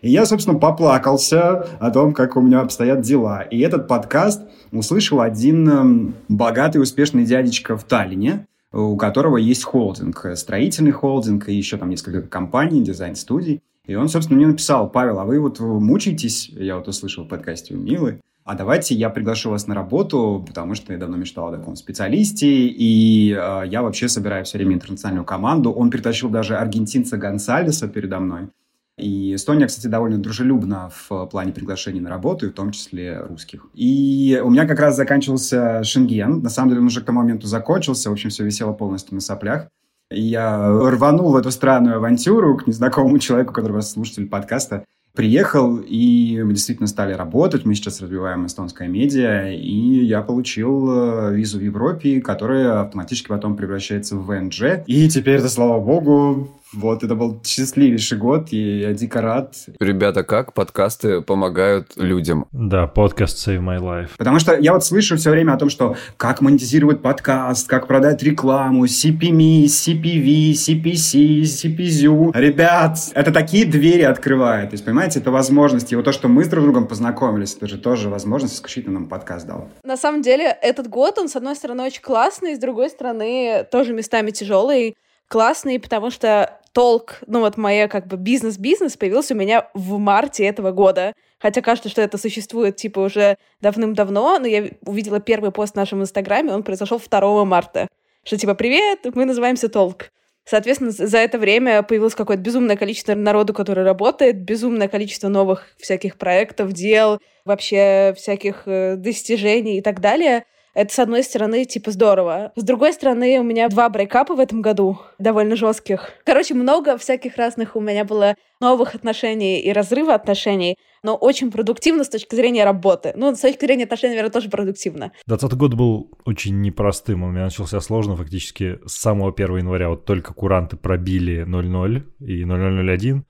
И 0.00 0.08
я, 0.08 0.24
собственно, 0.24 0.56
поплакался 0.56 1.66
о 1.80 1.90
том, 1.90 2.14
как 2.14 2.36
у 2.36 2.40
меня 2.40 2.60
обстоят 2.60 3.00
дела. 3.00 3.42
И 3.42 3.58
этот 3.58 3.88
подкаст 3.88 4.42
услышал 4.70 5.20
один 5.20 6.14
богатый, 6.28 6.78
успешный 6.78 7.24
дядечка 7.24 7.76
в 7.76 7.82
Таллине, 7.82 8.46
у 8.76 8.96
которого 8.96 9.36
есть 9.38 9.64
холдинг, 9.64 10.26
строительный 10.34 10.90
холдинг 10.90 11.48
и 11.48 11.54
еще 11.54 11.76
там 11.76 11.90
несколько 11.90 12.22
компаний, 12.22 12.82
дизайн-студий. 12.82 13.62
И 13.86 13.94
он, 13.94 14.08
собственно, 14.08 14.36
мне 14.36 14.46
написал, 14.48 14.90
Павел, 14.90 15.18
а 15.18 15.24
вы 15.24 15.40
вот 15.40 15.60
мучаетесь, 15.60 16.48
я 16.48 16.76
вот 16.76 16.88
услышал 16.88 17.24
в 17.24 17.28
подкасте 17.28 17.74
у 17.74 17.78
Милы, 17.78 18.20
а 18.44 18.54
давайте 18.54 18.94
я 18.94 19.10
приглашу 19.10 19.50
вас 19.50 19.66
на 19.66 19.74
работу, 19.74 20.44
потому 20.46 20.74
что 20.74 20.92
я 20.92 20.98
давно 20.98 21.16
мечтал 21.16 21.48
о 21.48 21.56
таком 21.56 21.74
специалисте, 21.74 22.46
и 22.46 23.32
э, 23.32 23.62
я 23.66 23.82
вообще 23.82 24.08
собираю 24.08 24.44
все 24.44 24.58
время 24.58 24.74
интернациональную 24.74 25.24
команду. 25.24 25.72
Он 25.72 25.90
притащил 25.90 26.28
даже 26.28 26.56
аргентинца 26.56 27.16
Гонсалеса 27.16 27.88
передо 27.88 28.20
мной. 28.20 28.48
И 28.98 29.34
Эстония, 29.34 29.66
кстати, 29.66 29.88
довольно 29.88 30.16
дружелюбна 30.18 30.90
в 30.90 31.26
плане 31.26 31.52
приглашений 31.52 32.00
на 32.00 32.08
работу, 32.08 32.48
в 32.48 32.52
том 32.52 32.70
числе 32.70 33.20
русских. 33.20 33.66
И 33.74 34.40
у 34.42 34.48
меня 34.48 34.66
как 34.66 34.80
раз 34.80 34.96
заканчивался 34.96 35.84
Шенген. 35.84 36.40
На 36.40 36.48
самом 36.48 36.70
деле 36.70 36.80
он 36.80 36.86
уже 36.86 37.02
к 37.02 37.04
тому 37.04 37.20
моменту 37.20 37.46
закончился. 37.46 38.08
В 38.08 38.12
общем, 38.12 38.30
все 38.30 38.44
висело 38.44 38.72
полностью 38.72 39.14
на 39.14 39.20
соплях. 39.20 39.68
И 40.10 40.22
я 40.22 40.70
рванул 40.70 41.32
в 41.32 41.36
эту 41.36 41.50
странную 41.50 41.96
авантюру 41.96 42.56
к 42.56 42.66
незнакомому 42.66 43.18
человеку, 43.18 43.52
который 43.52 43.72
вас 43.72 43.90
слушатель 43.90 44.28
подкаста, 44.28 44.84
приехал, 45.16 45.78
и 45.78 46.42
мы 46.44 46.52
действительно 46.52 46.86
стали 46.86 47.14
работать. 47.14 47.64
Мы 47.64 47.74
сейчас 47.74 48.00
развиваем 48.00 48.46
эстонское 48.46 48.86
медиа, 48.86 49.50
и 49.52 50.04
я 50.04 50.22
получил 50.22 51.30
э, 51.30 51.34
визу 51.34 51.58
в 51.58 51.62
Европе, 51.62 52.20
которая 52.20 52.82
автоматически 52.82 53.28
потом 53.28 53.56
превращается 53.56 54.16
в 54.16 54.26
ВНЖ. 54.26 54.84
И 54.86 55.08
теперь, 55.08 55.38
это, 55.38 55.48
слава 55.48 55.80
богу, 55.80 56.50
вот, 56.72 57.04
это 57.04 57.14
был 57.14 57.40
счастливейший 57.44 58.18
год, 58.18 58.48
и 58.52 58.80
я 58.80 58.92
дико 58.92 59.22
рад. 59.22 59.54
Ребята, 59.78 60.24
как 60.24 60.52
подкасты 60.52 61.20
помогают 61.20 61.92
людям? 61.96 62.46
Да, 62.52 62.86
подкаст 62.88 63.46
Save 63.46 63.60
My 63.60 63.78
Life. 63.78 64.10
Потому 64.18 64.40
что 64.40 64.54
я 64.58 64.72
вот 64.72 64.84
слышу 64.84 65.16
все 65.16 65.30
время 65.30 65.52
о 65.52 65.58
том, 65.58 65.70
что 65.70 65.96
как 66.16 66.40
монетизировать 66.40 67.00
подкаст, 67.02 67.68
как 67.68 67.86
продать 67.86 68.22
рекламу, 68.22 68.84
CPM, 68.84 69.64
CPV, 69.64 70.52
CPC, 70.52 71.42
CPZU. 71.42 72.32
Ребят, 72.34 72.98
это 73.14 73.32
такие 73.32 73.64
двери 73.64 74.02
открывает. 74.02 74.70
То 74.70 74.74
есть, 74.74 74.84
понимаете, 75.06 75.20
это 75.20 75.30
возможности. 75.30 75.94
И 75.94 75.96
вот 75.96 76.04
то, 76.04 76.12
что 76.12 76.28
мы 76.28 76.44
с 76.44 76.48
друг 76.48 76.64
другом 76.64 76.88
познакомились, 76.88 77.54
это 77.54 77.66
же 77.68 77.78
тоже 77.78 78.08
возможность 78.08 78.54
исключительно 78.54 79.00
нам 79.00 79.08
подкаст 79.08 79.46
дал. 79.46 79.68
На 79.84 79.96
самом 79.96 80.22
деле, 80.22 80.44
этот 80.62 80.88
год, 80.88 81.18
он, 81.18 81.28
с 81.28 81.36
одной 81.36 81.54
стороны, 81.54 81.84
очень 81.84 82.02
классный, 82.02 82.56
с 82.56 82.58
другой 82.58 82.90
стороны, 82.90 83.66
тоже 83.70 83.92
местами 83.92 84.30
тяжелый 84.30 84.96
классный, 85.28 85.78
потому 85.78 86.10
что 86.10 86.58
толк, 86.72 87.20
ну 87.26 87.40
вот 87.40 87.56
моя 87.56 87.88
как 87.88 88.06
бы 88.06 88.16
бизнес-бизнес 88.16 88.96
появился 88.96 89.34
у 89.34 89.36
меня 89.36 89.68
в 89.74 89.98
марте 89.98 90.44
этого 90.44 90.72
года. 90.72 91.14
Хотя 91.38 91.60
кажется, 91.60 91.88
что 91.88 92.02
это 92.02 92.18
существует 92.18 92.76
типа 92.76 93.00
уже 93.00 93.36
давным-давно, 93.60 94.38
но 94.38 94.46
я 94.46 94.70
увидела 94.84 95.20
первый 95.20 95.52
пост 95.52 95.74
в 95.74 95.76
нашем 95.76 96.02
инстаграме, 96.02 96.52
он 96.52 96.62
произошел 96.62 97.00
2 97.00 97.44
марта. 97.44 97.88
Что 98.24 98.36
типа 98.36 98.54
«Привет, 98.54 99.00
мы 99.14 99.24
называемся 99.24 99.68
Толк». 99.68 100.10
Соответственно, 100.48 100.92
за 100.92 101.18
это 101.18 101.38
время 101.38 101.82
появилось 101.82 102.14
какое-то 102.14 102.40
безумное 102.40 102.76
количество 102.76 103.16
народу, 103.16 103.52
который 103.52 103.82
работает, 103.82 104.40
безумное 104.40 104.86
количество 104.86 105.26
новых 105.26 105.66
всяких 105.76 106.16
проектов, 106.16 106.72
дел, 106.72 107.18
вообще 107.44 108.14
всяких 108.16 108.62
э, 108.66 108.94
достижений 108.94 109.78
и 109.78 109.80
так 109.80 110.00
далее. 110.00 110.44
Это, 110.76 110.92
с 110.92 110.98
одной 110.98 111.22
стороны, 111.22 111.64
типа, 111.64 111.90
здорово. 111.90 112.52
С 112.54 112.62
другой 112.62 112.92
стороны, 112.92 113.38
у 113.40 113.42
меня 113.42 113.70
два 113.70 113.88
брейкапа 113.88 114.34
в 114.34 114.40
этом 114.40 114.60
году, 114.60 114.98
довольно 115.18 115.56
жестких. 115.56 116.10
Короче, 116.22 116.52
много 116.52 116.98
всяких 116.98 117.38
разных 117.38 117.76
у 117.76 117.80
меня 117.80 118.04
было 118.04 118.34
новых 118.60 118.94
отношений 118.94 119.58
и 119.58 119.72
разрыва 119.72 120.12
отношений, 120.12 120.76
но 121.02 121.16
очень 121.16 121.50
продуктивно 121.50 122.04
с 122.04 122.10
точки 122.10 122.34
зрения 122.34 122.62
работы. 122.64 123.14
Ну, 123.16 123.34
с 123.34 123.40
точки 123.40 123.64
зрения 123.64 123.84
отношений, 123.84 124.16
наверное, 124.16 124.32
тоже 124.32 124.50
продуктивно. 124.50 125.12
20 125.26 125.54
год 125.54 125.72
был 125.72 126.10
очень 126.26 126.60
непростым. 126.60 127.22
Он 127.22 127.30
у 127.30 127.32
меня 127.32 127.44
начался 127.44 127.80
сложно 127.80 128.14
фактически 128.14 128.78
с 128.84 128.98
самого 128.98 129.32
1 129.32 129.56
января. 129.56 129.88
Вот 129.88 130.04
только 130.04 130.34
куранты 130.34 130.76
пробили 130.76 131.44
00 131.44 132.04
и 132.20 132.44
0001 132.44 133.24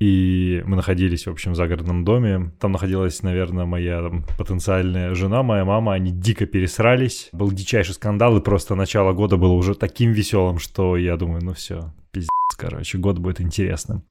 и 0.00 0.62
мы 0.64 0.76
находились, 0.76 1.26
в 1.26 1.30
общем, 1.30 1.52
в 1.52 1.56
загородном 1.56 2.04
доме. 2.04 2.52
Там 2.60 2.72
находилась, 2.72 3.22
наверное, 3.22 3.64
моя 3.64 4.00
там, 4.00 4.24
потенциальная 4.38 5.12
жена, 5.14 5.42
моя 5.42 5.64
мама. 5.64 5.94
Они 5.94 6.12
дико 6.12 6.46
пересрались. 6.46 7.30
Был 7.32 7.50
дичайший 7.50 7.94
скандал, 7.94 8.36
и 8.36 8.40
просто 8.40 8.76
начало 8.76 9.12
года 9.12 9.36
было 9.36 9.52
уже 9.52 9.74
таким 9.74 10.12
веселым, 10.12 10.60
что 10.60 10.96
я 10.96 11.16
думаю, 11.16 11.44
ну 11.44 11.52
все, 11.52 11.92
пиздец, 12.12 12.30
короче, 12.56 12.98
год 12.98 13.18
будет 13.18 13.40
интересным. 13.40 14.04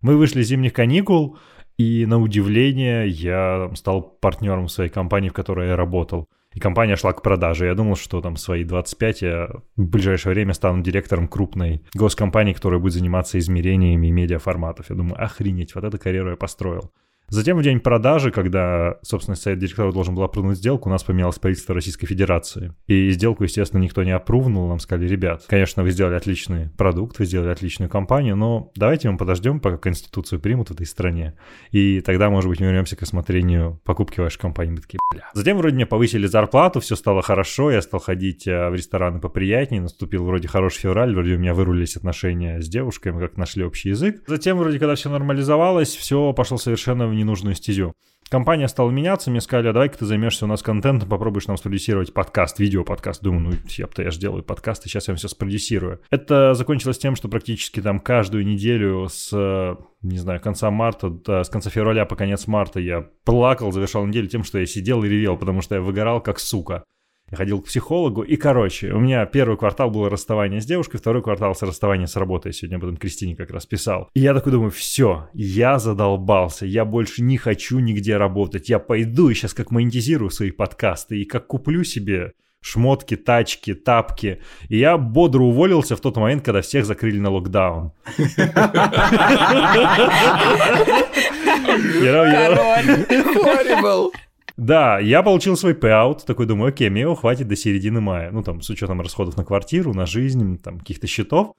Мы 0.00 0.16
вышли 0.16 0.40
из 0.40 0.48
зимних 0.48 0.72
каникул, 0.72 1.38
и 1.76 2.06
на 2.06 2.20
удивление 2.20 3.06
я 3.08 3.70
стал 3.74 4.00
партнером 4.02 4.68
своей 4.68 4.90
компании, 4.90 5.28
в 5.28 5.34
которой 5.34 5.68
я 5.68 5.76
работал 5.76 6.28
и 6.54 6.60
компания 6.60 6.96
шла 6.96 7.12
к 7.12 7.22
продаже. 7.22 7.66
Я 7.66 7.74
думал, 7.74 7.96
что 7.96 8.20
там 8.20 8.36
свои 8.36 8.64
25 8.64 9.22
я 9.22 9.48
в 9.76 9.84
ближайшее 9.84 10.34
время 10.34 10.54
стану 10.54 10.82
директором 10.82 11.28
крупной 11.28 11.82
госкомпании, 11.94 12.52
которая 12.52 12.80
будет 12.80 12.94
заниматься 12.94 13.38
измерениями 13.38 14.08
медиаформатов. 14.08 14.90
Я 14.90 14.96
думаю, 14.96 15.22
охренеть, 15.22 15.74
вот 15.74 15.84
эту 15.84 15.98
карьеру 15.98 16.30
я 16.30 16.36
построил. 16.36 16.92
Затем 17.28 17.58
в 17.58 17.62
день 17.62 17.80
продажи, 17.80 18.30
когда, 18.30 18.98
собственно, 19.02 19.34
совет 19.34 19.58
директоров 19.58 19.94
должен 19.94 20.14
был 20.14 20.22
опрувнуть 20.22 20.58
сделку, 20.58 20.88
у 20.88 20.92
нас 20.92 21.02
поменялось 21.02 21.38
правительство 21.38 21.74
Российской 21.74 22.06
Федерации. 22.06 22.74
И 22.86 23.10
сделку, 23.10 23.44
естественно, 23.44 23.80
никто 23.80 24.02
не 24.04 24.12
опрувнул. 24.12 24.68
Нам 24.68 24.78
сказали, 24.78 25.08
ребят, 25.08 25.44
конечно, 25.48 25.82
вы 25.82 25.90
сделали 25.90 26.14
отличный 26.14 26.68
продукт, 26.76 27.18
вы 27.18 27.24
сделали 27.24 27.50
отличную 27.50 27.88
компанию, 27.88 28.36
но 28.36 28.70
давайте 28.76 29.10
мы 29.10 29.16
подождем, 29.16 29.60
пока 29.60 29.78
Конституцию 29.78 30.40
примут 30.40 30.68
в 30.68 30.72
этой 30.72 30.86
стране. 30.86 31.34
И 31.70 32.00
тогда, 32.00 32.30
может 32.30 32.48
быть, 32.48 32.60
мы 32.60 32.66
вернемся 32.66 32.96
к 32.96 33.02
осмотрению 33.02 33.80
покупки 33.84 34.20
вашей 34.20 34.38
компании. 34.38 34.72
Мы 34.72 34.80
такие, 34.80 34.98
бля. 35.10 35.30
Затем 35.34 35.56
вроде 35.56 35.74
мне 35.74 35.86
повысили 35.86 36.26
зарплату, 36.26 36.80
все 36.80 36.94
стало 36.94 37.22
хорошо, 37.22 37.70
я 37.70 37.82
стал 37.82 38.00
ходить 38.00 38.46
э, 38.46 38.68
в 38.68 38.74
рестораны 38.74 39.20
поприятнее, 39.20 39.80
наступил 39.80 40.24
вроде 40.24 40.48
хороший 40.48 40.80
февраль, 40.80 41.14
вроде 41.14 41.34
у 41.34 41.38
меня 41.38 41.54
вырулились 41.54 41.96
отношения 41.96 42.60
с 42.60 42.68
девушкой, 42.68 43.12
мы 43.12 43.20
как 43.20 43.36
нашли 43.36 43.64
общий 43.64 43.90
язык. 43.90 44.22
Затем 44.26 44.58
вроде, 44.58 44.78
когда 44.78 44.94
все 44.94 45.10
нормализовалось, 45.10 45.94
все 45.94 46.32
пошло 46.32 46.58
совершенно 46.58 47.06
в 47.14 47.16
ненужную 47.18 47.54
стезю. 47.54 47.94
Компания 48.28 48.68
стала 48.68 48.90
меняться, 48.90 49.30
мне 49.30 49.40
сказали, 49.40 49.68
а 49.68 49.72
давай-ка 49.72 49.98
ты 49.98 50.06
займешься 50.06 50.46
у 50.46 50.48
нас 50.48 50.62
контентом, 50.62 51.08
попробуешь 51.08 51.46
нам 51.46 51.56
спродюсировать 51.56 52.12
подкаст, 52.14 52.58
видео-подкаст. 52.58 53.22
Думаю, 53.22 53.42
ну, 53.42 53.50
я-то 53.76 54.02
я 54.02 54.10
же 54.10 54.18
делаю 54.18 54.42
подкасты, 54.42 54.88
сейчас 54.88 55.08
я 55.08 55.12
вам 55.12 55.18
все 55.18 55.28
спродюсирую. 55.28 56.00
Это 56.10 56.54
закончилось 56.54 56.98
тем, 56.98 57.16
что 57.16 57.28
практически 57.28 57.80
там 57.80 58.00
каждую 58.00 58.46
неделю 58.46 59.08
с, 59.08 59.30
не 60.02 60.18
знаю, 60.18 60.40
конца 60.40 60.70
марта, 60.70 61.10
да, 61.10 61.44
с 61.44 61.48
конца 61.48 61.70
февраля 61.70 62.06
по 62.06 62.16
конец 62.16 62.46
марта 62.46 62.80
я 62.80 63.06
плакал, 63.24 63.72
завершал 63.72 64.06
неделю 64.06 64.26
тем, 64.26 64.42
что 64.42 64.58
я 64.58 64.66
сидел 64.66 65.04
и 65.04 65.08
ревел, 65.08 65.36
потому 65.36 65.60
что 65.60 65.76
я 65.76 65.80
выгорал 65.80 66.20
как 66.20 66.40
сука. 66.40 66.84
Я 67.30 67.38
ходил 67.38 67.60
к 67.62 67.66
психологу, 67.66 68.22
и, 68.22 68.36
короче, 68.36 68.92
у 68.92 69.00
меня 69.00 69.24
первый 69.24 69.56
квартал 69.56 69.90
было 69.90 70.10
расставание 70.10 70.60
с 70.60 70.66
девушкой, 70.66 70.98
второй 70.98 71.22
квартал 71.22 71.54
с 71.54 71.62
расставание 71.62 72.06
с 72.06 72.16
работой. 72.16 72.52
Сегодня 72.52 72.76
об 72.76 72.84
этом 72.84 72.96
Кристине 72.98 73.34
как 73.34 73.50
раз 73.50 73.64
писал. 73.64 74.10
И 74.14 74.20
я 74.20 74.34
такой 74.34 74.52
думаю, 74.52 74.70
все, 74.70 75.30
я 75.32 75.78
задолбался, 75.78 76.66
я 76.66 76.84
больше 76.84 77.22
не 77.22 77.38
хочу 77.38 77.78
нигде 77.78 78.18
работать. 78.18 78.68
Я 78.68 78.78
пойду 78.78 79.30
и 79.30 79.34
сейчас 79.34 79.54
как 79.54 79.70
монетизирую 79.70 80.30
свои 80.30 80.50
подкасты, 80.50 81.22
и 81.22 81.24
как 81.24 81.46
куплю 81.46 81.82
себе 81.82 82.34
шмотки, 82.60 83.16
тачки, 83.16 83.74
тапки. 83.74 84.40
И 84.68 84.78
я 84.78 84.96
бодро 84.96 85.42
уволился 85.42 85.96
в 85.96 86.00
тот 86.00 86.16
момент, 86.16 86.44
когда 86.44 86.60
всех 86.62 86.86
закрыли 86.86 87.18
на 87.18 87.30
локдаун. 87.30 87.92
Horrible. 93.44 94.10
Да, 94.56 95.00
я 95.00 95.22
получил 95.22 95.56
свой 95.56 95.72
payout, 95.74 96.24
такой 96.24 96.46
думаю, 96.46 96.68
окей, 96.68 96.88
мне 96.88 97.02
его 97.02 97.14
хватит 97.16 97.48
до 97.48 97.56
середины 97.56 98.00
мая. 98.00 98.30
Ну, 98.30 98.42
там, 98.42 98.60
с 98.60 98.70
учетом 98.70 99.00
расходов 99.00 99.36
на 99.36 99.44
квартиру, 99.44 99.94
на 99.94 100.06
жизнь, 100.06 100.58
там, 100.58 100.78
каких-то 100.78 101.06
счетов. 101.06 101.54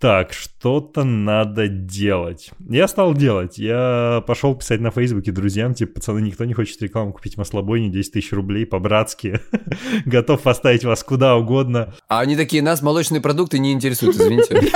Так, 0.00 0.32
что-то 0.32 1.04
надо 1.04 1.68
делать. 1.68 2.52
Я 2.70 2.88
стал 2.88 3.12
делать. 3.12 3.58
Я 3.58 4.24
пошел 4.26 4.54
писать 4.54 4.80
на 4.80 4.90
Фейсбуке 4.90 5.30
друзьям, 5.30 5.74
типа, 5.74 5.96
пацаны, 5.96 6.20
никто 6.20 6.46
не 6.46 6.54
хочет 6.54 6.80
рекламу 6.80 7.12
купить 7.12 7.36
маслобойни, 7.36 7.90
10 7.90 8.12
тысяч 8.12 8.32
рублей 8.32 8.64
по-братски. 8.64 9.40
Готов 10.06 10.40
поставить 10.40 10.84
вас 10.84 11.04
куда 11.04 11.36
угодно. 11.36 11.92
А 12.08 12.20
они 12.20 12.34
такие, 12.34 12.62
нас 12.62 12.80
молочные 12.80 13.20
продукты 13.20 13.58
не 13.58 13.72
интересуют, 13.72 14.16
извините. 14.16 14.58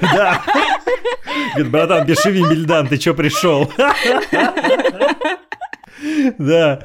Да. 0.00 0.42
Говорит, 1.54 1.72
братан, 1.72 2.06
пиши 2.06 2.30
Вимбельдан, 2.30 2.86
ты 2.88 2.98
чё 2.98 3.14
пришел? 3.14 3.70
Да. 6.38 6.84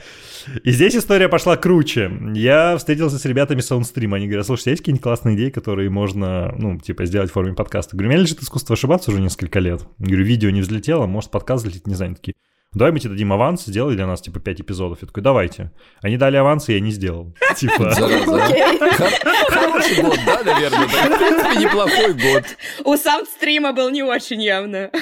И 0.63 0.71
здесь 0.71 0.95
история 0.95 1.27
пошла 1.27 1.57
круче. 1.57 2.11
Я 2.33 2.77
встретился 2.77 3.19
с 3.19 3.25
ребятами 3.25 3.59
Soundstream. 3.59 4.15
Они 4.15 4.27
говорят, 4.27 4.45
слушай, 4.45 4.69
есть 4.69 4.81
какие-нибудь 4.81 5.03
классные 5.03 5.35
идеи, 5.35 5.49
которые 5.49 5.89
можно, 5.89 6.53
ну, 6.57 6.79
типа, 6.79 7.05
сделать 7.05 7.29
в 7.29 7.33
форме 7.33 7.53
подкаста? 7.53 7.95
Говорю, 7.95 8.09
у 8.09 8.11
меня 8.13 8.21
лежит 8.23 8.41
искусство 8.41 8.73
ошибаться 8.73 9.11
уже 9.11 9.21
несколько 9.21 9.59
лет. 9.59 9.81
Говорю, 9.97 10.23
видео 10.23 10.49
не 10.49 10.61
взлетело, 10.61 11.05
может, 11.05 11.31
подкаст 11.31 11.65
взлетит, 11.65 11.87
не 11.87 11.95
знаю. 11.95 12.15
Такие, 12.15 12.35
давай 12.73 12.91
мы 12.91 12.99
тебе 12.99 13.11
дадим 13.11 13.33
аванс, 13.33 13.65
сделай 13.65 13.95
для 13.95 14.05
нас, 14.05 14.21
типа, 14.21 14.39
5 14.39 14.61
эпизодов. 14.61 14.99
Я 15.01 15.07
такой, 15.07 15.23
давайте. 15.23 15.71
Они 16.01 16.17
дали 16.17 16.37
аванс, 16.37 16.69
и 16.69 16.73
я 16.73 16.79
не 16.79 16.91
сделал. 16.91 17.35
Типа... 17.55 17.91
Хороший 19.49 20.01
год, 20.01 20.19
да, 20.25 20.43
наверное? 20.43 21.59
Неплохой 21.59 22.13
год. 22.13 22.43
У 22.85 22.95
саундстрима 22.95 23.73
был 23.73 23.89
не 23.89 24.03
очень 24.03 24.41
явно. 24.41 24.91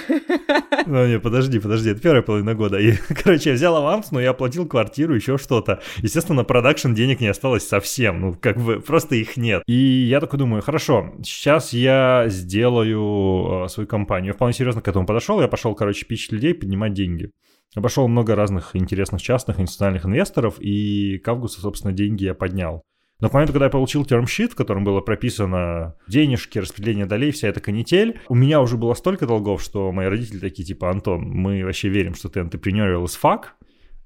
Ну, 0.85 1.05
не, 1.05 1.19
подожди, 1.19 1.59
подожди, 1.59 1.89
это 1.89 1.99
первая 1.99 2.21
половина 2.21 2.55
года. 2.55 2.77
И, 2.77 2.93
короче, 3.23 3.49
я 3.49 3.55
взял 3.55 3.75
аванс, 3.75 4.11
но 4.11 4.21
я 4.21 4.29
оплатил 4.29 4.65
квартиру, 4.65 5.15
еще 5.15 5.37
что-то. 5.37 5.81
Естественно, 5.97 6.37
на 6.37 6.43
продакшн 6.45 6.93
денег 6.93 7.19
не 7.19 7.27
осталось 7.27 7.67
совсем, 7.67 8.21
ну, 8.21 8.33
как 8.39 8.57
бы, 8.57 8.79
просто 8.79 9.15
их 9.15 9.35
нет. 9.35 9.63
И 9.67 9.73
я 9.73 10.21
такой 10.21 10.39
думаю, 10.39 10.61
хорошо, 10.61 11.13
сейчас 11.23 11.73
я 11.73 12.25
сделаю 12.27 13.65
э, 13.65 13.67
свою 13.67 13.87
компанию. 13.87 14.29
Я 14.29 14.33
вполне 14.33 14.53
серьезно 14.53 14.81
к 14.81 14.87
этому 14.87 15.05
подошел, 15.05 15.41
я 15.41 15.49
пошел, 15.49 15.75
короче, 15.75 16.05
пичить 16.05 16.31
людей, 16.31 16.53
поднимать 16.53 16.93
деньги. 16.93 17.31
Обошел 17.75 18.07
много 18.07 18.35
разных 18.35 18.75
интересных 18.75 19.21
частных 19.21 19.59
институциональных 19.59 20.05
инвесторов, 20.05 20.55
и 20.59 21.17
к 21.19 21.27
августу, 21.27 21.61
собственно, 21.61 21.93
деньги 21.93 22.25
я 22.25 22.33
поднял. 22.33 22.81
Но 23.19 23.29
к 23.29 23.33
моменту, 23.33 23.53
когда 23.53 23.65
я 23.65 23.71
получил 23.71 24.05
термшит, 24.05 24.53
в 24.53 24.55
котором 24.55 24.83
было 24.83 25.01
прописано 25.01 25.95
денежки, 26.07 26.59
распределение 26.59 27.07
долей, 27.07 27.31
вся 27.31 27.47
эта 27.47 27.59
канитель, 27.59 28.19
у 28.29 28.35
меня 28.35 28.61
уже 28.61 28.77
было 28.77 28.93
столько 28.93 29.25
долгов, 29.25 29.61
что 29.61 29.91
мои 29.91 30.07
родители 30.07 30.39
такие, 30.39 30.65
типа, 30.65 30.91
Антон, 30.91 31.21
мы 31.21 31.63
вообще 31.63 31.89
верим, 31.89 32.13
что 32.13 32.29
ты 32.29 32.41
entrepreneurial 32.41 33.03
as 33.05 33.19
fuck, 33.19 33.45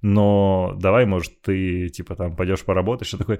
но 0.01 0.75
давай, 0.79 1.05
может, 1.05 1.41
ты, 1.41 1.89
типа, 1.89 2.15
там, 2.15 2.35
пойдешь 2.37 2.63
поработаешь, 2.63 3.13
и 3.13 3.17
такой, 3.17 3.39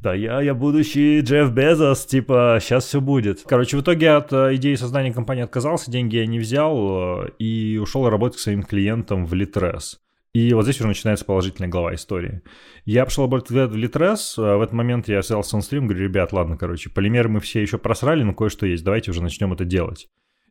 да, 0.00 0.14
я, 0.14 0.40
я 0.40 0.54
будущий 0.54 1.20
Джефф 1.20 1.52
Безос, 1.52 2.06
типа, 2.06 2.58
сейчас 2.60 2.84
все 2.84 3.00
будет. 3.00 3.42
Короче, 3.46 3.76
в 3.76 3.80
итоге 3.80 4.10
от 4.10 4.32
э, 4.32 4.54
идеи 4.56 4.74
создания 4.74 5.12
компании 5.12 5.42
отказался, 5.42 5.90
деньги 5.90 6.16
я 6.16 6.26
не 6.26 6.38
взял 6.38 7.24
э, 7.24 7.30
и 7.38 7.78
ушел 7.78 8.08
работать 8.08 8.38
к 8.38 8.40
своим 8.40 8.62
клиентам 8.62 9.26
в 9.26 9.34
Litres. 9.34 9.96
И 10.32 10.52
вот 10.52 10.64
здесь 10.64 10.78
уже 10.80 10.88
начинается 10.88 11.24
положительная 11.24 11.70
глава 11.70 11.94
истории. 11.94 12.42
Я 12.84 13.06
пошел 13.06 13.24
работать 13.24 13.50
в 13.50 13.74
Litres, 13.74 14.34
в 14.36 14.60
этот 14.60 14.74
момент 14.74 15.08
я 15.08 15.20
взял 15.20 15.40
Sunstream, 15.40 15.86
говорю, 15.86 16.04
ребят, 16.04 16.32
ладно, 16.32 16.58
короче, 16.58 16.90
полимеры 16.90 17.30
мы 17.30 17.40
все 17.40 17.62
еще 17.62 17.78
просрали, 17.78 18.22
но 18.22 18.34
кое-что 18.34 18.66
есть, 18.66 18.84
давайте 18.84 19.10
уже 19.10 19.22
начнем 19.22 19.54
это 19.54 19.64
делать. 19.64 20.08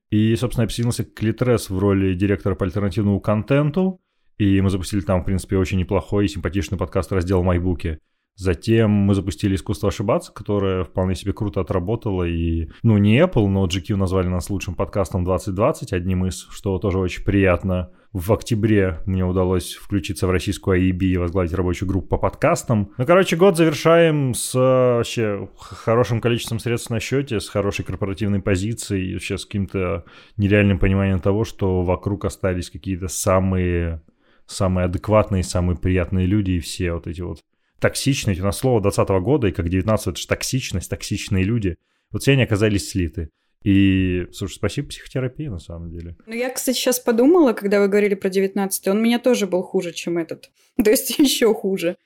И, 0.10 0.36
собственно, 0.36 0.64
я 0.64 0.68
присоединился 0.68 1.04
к 1.04 1.22
Litres 1.22 1.72
в 1.72 1.78
роли 1.78 2.14
директора 2.14 2.56
по 2.56 2.66
альтернативному 2.66 3.20
контенту, 3.20 4.02
и 4.38 4.60
мы 4.60 4.70
запустили 4.70 5.02
там, 5.02 5.22
в 5.22 5.26
принципе, 5.26 5.58
очень 5.58 5.78
неплохой 5.78 6.26
и 6.26 6.30
симпатичный 6.30 6.78
подкаст 6.78 7.12
раздел 7.12 7.44
«Майбуки». 7.44 8.00
Затем 8.36 8.92
мы 8.92 9.16
запустили 9.16 9.56
«Искусство 9.56 9.90
ошибаться», 9.90 10.34
которое 10.34 10.84
вполне 10.84 11.16
себе 11.16 11.32
круто 11.32 11.62
отработало. 11.62 12.24
И, 12.24 12.68
ну, 12.84 12.98
не 12.98 13.20
Apple, 13.20 13.48
но 13.48 13.66
GQ 13.66 13.96
назвали 13.96 14.28
нас 14.28 14.50
лучшим 14.50 14.76
подкастом 14.76 15.24
2020, 15.24 15.94
одним 15.94 16.26
из, 16.26 16.48
что 16.52 16.78
тоже 16.80 17.00
очень 17.00 17.24
приятно. 17.24 17.92
в 18.12 18.32
октябре 18.32 19.00
мне 19.06 19.26
удалось 19.26 19.74
включиться 19.74 20.26
в 20.26 20.32
российскую 20.32 20.80
AEB 20.80 21.00
и 21.04 21.18
возглавить 21.18 21.54
рабочую 21.54 21.90
группу 21.90 22.08
по 22.08 22.18
подкастам. 22.18 22.92
Ну, 22.98 23.06
короче, 23.06 23.36
год 23.36 23.58
завершаем 23.58 24.34
с 24.34 24.54
вообще 24.54 25.50
хорошим 25.58 26.22
количеством 26.22 26.60
средств 26.60 26.90
на 26.90 27.02
счете, 27.02 27.42
с 27.42 27.50
хорошей 27.50 27.84
корпоративной 27.84 28.42
позицией, 28.42 29.14
вообще 29.14 29.38
с 29.38 29.46
каким-то 29.46 30.06
нереальным 30.38 30.80
пониманием 30.80 31.20
того, 31.20 31.44
что 31.44 31.84
вокруг 31.84 32.24
остались 32.24 32.70
какие-то 32.70 33.10
самые, 33.10 34.02
самые 34.46 34.86
адекватные, 34.86 35.44
самые 35.44 35.78
приятные 35.78 36.26
люди 36.26 36.52
и 36.52 36.60
все 36.60 36.94
вот 36.94 37.08
эти 37.08 37.20
вот 37.22 37.40
токсичные. 37.80 38.40
У 38.40 38.44
нас 38.44 38.58
слово 38.58 38.82
20 38.82 39.08
года, 39.22 39.48
и 39.48 39.52
как 39.52 39.70
19 39.70 40.08
это 40.08 40.20
же 40.20 40.28
токсичность, 40.28 40.90
токсичные 40.90 41.44
люди. 41.44 41.78
Вот 42.12 42.22
все 42.22 42.34
они 42.34 42.44
оказались 42.44 42.90
слиты. 42.90 43.30
И, 43.64 44.28
слушай, 44.32 44.56
спасибо 44.56 44.90
психотерапии, 44.90 45.48
на 45.48 45.58
самом 45.58 45.90
деле. 45.90 46.16
Ну, 46.28 46.36
я, 46.36 46.52
кстати, 46.52 46.78
сейчас 46.78 47.00
подумала, 47.00 47.54
когда 47.54 47.80
вы 47.82 47.88
говорили 47.88 48.14
про 48.14 48.30
19 48.30 48.88
он 48.90 49.02
меня 49.02 49.18
тоже 49.18 49.48
был 49.48 49.64
хуже, 49.64 49.92
чем 49.92 50.20
этот. 50.20 50.52
То 50.84 50.92
есть 50.92 51.18
еще 51.18 51.54
хуже. 51.54 51.98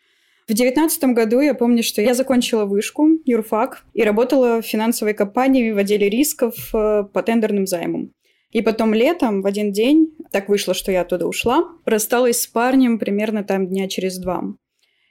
В 0.48 0.54
девятнадцатом 0.54 1.14
году 1.14 1.42
я 1.42 1.54
помню, 1.54 1.84
что 1.84 2.02
я 2.02 2.16
закончила 2.16 2.66
вышку, 2.66 3.08
юрфак, 3.26 3.84
и 3.94 4.04
работала 4.04 4.62
в 4.62 4.66
финансовой 4.66 5.14
компании 5.14 5.72
в 5.72 5.78
отделе 5.78 6.10
рисков 6.10 6.56
э, 6.74 7.04
по 7.04 7.22
тендерным 7.22 7.68
займам. 7.68 8.14
И 8.52 8.62
потом 8.62 8.96
летом, 8.96 9.42
в 9.42 9.46
один 9.46 9.72
день, 9.72 10.16
так 10.32 10.50
вышло, 10.50 10.74
что 10.74 10.92
я 10.92 11.02
оттуда 11.02 11.28
ушла, 11.28 11.70
рассталась 11.86 12.42
с 12.42 12.48
парнем 12.48 12.98
примерно 12.98 13.44
там 13.44 13.68
дня 13.68 13.88
через 13.88 14.18
два. 14.18 14.44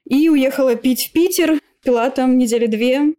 И 0.08 0.28
уехала 0.30 0.74
пить 0.74 1.08
в 1.08 1.12
Питер, 1.12 1.60
пила 1.84 2.08
там 2.10 2.38
недели 2.38 2.66
две, 2.66 3.14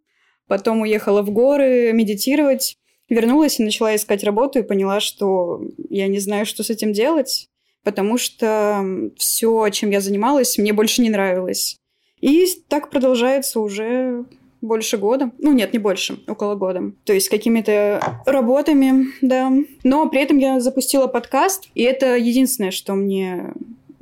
потом 0.48 0.82
уехала 0.82 1.22
в 1.22 1.30
горы 1.30 1.92
медитировать, 1.94 2.78
вернулась 3.10 3.60
и 3.60 3.64
начала 3.64 3.96
искать 3.96 4.24
работу 4.24 4.60
и 4.60 4.64
поняла, 4.64 5.00
что 5.00 5.62
я 5.90 6.08
не 6.08 6.20
знаю, 6.20 6.46
что 6.48 6.64
с 6.64 6.72
этим 6.72 6.92
делать, 6.92 7.50
потому 7.84 8.18
что 8.18 8.84
все, 9.18 9.70
чем 9.70 9.92
я 9.92 10.02
занималась, 10.02 10.58
мне 10.58 10.74
больше 10.74 11.02
не 11.02 11.10
нравилось. 11.10 11.78
И 12.22 12.48
так 12.68 12.90
продолжается 12.90 13.60
уже 13.60 14.26
больше 14.62 14.98
года. 14.98 15.32
Ну, 15.38 15.54
нет, 15.54 15.72
не 15.72 15.80
больше, 15.80 16.20
около 16.28 16.56
года. 16.56 16.92
То 17.06 17.14
есть 17.14 17.30
какими-то 17.30 18.22
работами, 18.26 19.06
да. 19.22 19.52
Но 19.84 20.10
при 20.10 20.22
этом 20.22 20.38
я 20.38 20.60
запустила 20.60 21.08
подкаст, 21.08 21.70
и 21.76 21.84
это 21.84 22.18
единственное, 22.18 22.72
что 22.72 22.96
мне 22.96 23.54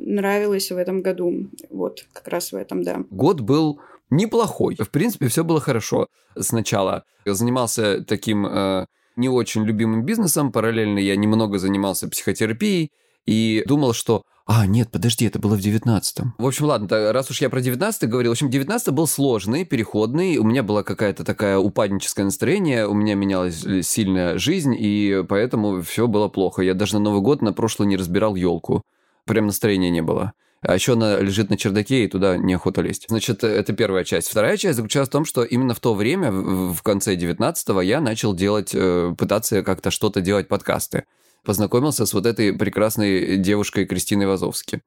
нравилось 0.08 0.72
в 0.72 0.78
этом 0.78 1.02
году. 1.02 1.48
Вот, 1.70 2.06
как 2.14 2.28
раз 2.28 2.52
в 2.52 2.56
этом, 2.56 2.84
да. 2.84 3.04
Год 3.10 3.42
был 3.42 3.80
неплохой. 4.10 4.76
В 4.76 4.90
принципе, 4.90 5.28
все 5.28 5.44
было 5.44 5.60
хорошо 5.60 6.08
сначала. 6.38 7.04
Я 7.26 7.34
занимался 7.34 8.04
таким 8.04 8.46
э, 8.46 8.86
не 9.16 9.30
очень 9.30 9.64
любимым 9.64 10.04
бизнесом, 10.04 10.52
параллельно 10.52 11.00
я 11.00 11.16
немного 11.16 11.60
занимался 11.60 12.08
психотерапией 12.08 12.92
и 13.26 13.64
думал, 13.68 13.94
что 13.94 14.24
а, 14.50 14.66
нет, 14.66 14.90
подожди, 14.90 15.26
это 15.26 15.40
было 15.40 15.56
в 15.56 15.60
девятнадцатом. 15.60 16.34
В 16.38 16.48
общем, 16.48 16.68
ладно, 16.68 17.12
раз 17.12 17.30
уж 17.30 17.42
я 17.42 17.50
про 17.50 17.60
девятнадцатый 17.60 18.08
говорил, 18.08 18.32
в 18.32 18.36
общем, 18.36 18.50
девятнадцатый 18.50 18.94
был 18.94 19.06
сложный, 19.06 19.66
переходный, 19.66 20.38
у 20.38 20.46
меня 20.46 20.64
была 20.64 20.84
какая-то 20.84 21.26
такая 21.26 21.58
упадническое 21.60 22.24
настроение, 22.24 22.88
у 22.88 22.94
меня 22.94 23.16
менялась 23.16 23.60
сильная 23.86 24.38
жизнь, 24.38 24.74
и 24.80 25.26
поэтому 25.28 25.82
все 25.82 26.08
было 26.08 26.30
плохо. 26.30 26.62
Я 26.62 26.76
даже 26.76 26.94
на 26.94 27.02
Новый 27.02 27.20
год 27.20 27.42
на 27.42 27.52
прошлый 27.52 27.90
не 27.90 27.98
разбирал 27.98 28.36
елку. 28.36 28.84
Прям 29.28 29.48
настроения 29.48 29.90
не 29.90 30.02
было. 30.02 30.34
А 30.62 30.74
еще 30.74 30.94
она 30.94 31.20
лежит 31.20 31.50
на 31.50 31.58
чердаке, 31.58 32.06
и 32.06 32.08
туда 32.08 32.36
неохота 32.36 32.82
лезть. 32.82 33.06
Значит, 33.10 33.44
это 33.44 33.74
первая 33.74 34.04
часть. 34.04 34.30
Вторая 34.30 34.58
часть 34.58 34.78
заключалась 34.78 35.10
в 35.10 35.12
том, 35.12 35.24
что 35.24 35.44
именно 35.44 35.76
в 35.76 35.80
то 35.80 35.94
время, 35.94 36.32
в 36.32 36.82
конце 36.82 37.16
19-го, 37.16 37.82
я 37.82 38.02
начал 38.02 38.34
делать, 38.34 38.72
э, 38.74 39.14
пытаться 39.18 39.62
как-то 39.62 39.92
что-то 39.92 40.22
делать 40.22 40.48
подкасты. 40.48 41.04
Познакомился 41.46 42.06
с 42.06 42.14
вот 42.14 42.26
этой 42.26 42.54
прекрасной 42.54 43.38
девушкой 43.38 43.86
Кристиной 43.86 44.26
Вазовски. 44.26 44.82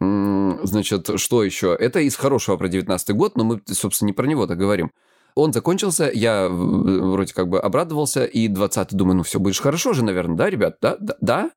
Значит, 0.00 1.08
что 1.16 1.44
еще? 1.44 1.76
Это 1.78 2.00
из 2.00 2.16
хорошего 2.16 2.56
про 2.56 2.68
19 2.68 3.10
год, 3.16 3.36
но 3.36 3.44
мы, 3.44 3.62
собственно, 3.66 4.08
не 4.08 4.12
про 4.12 4.26
него 4.26 4.46
так 4.46 4.58
говорим. 4.58 4.90
Он 5.34 5.52
закончился, 5.52 6.10
я 6.12 6.48
вроде 6.50 7.32
как 7.32 7.48
бы 7.48 7.60
обрадовался, 7.60 8.24
и 8.24 8.48
20-й 8.48 8.96
думаю, 8.96 9.18
ну 9.18 9.22
все, 9.22 9.38
будешь 9.38 9.60
хорошо 9.60 9.92
же, 9.92 10.04
наверное, 10.04 10.36
да, 10.36 10.50
ребят? 10.50 10.76
Да? 10.82 10.96
да? 11.20 11.50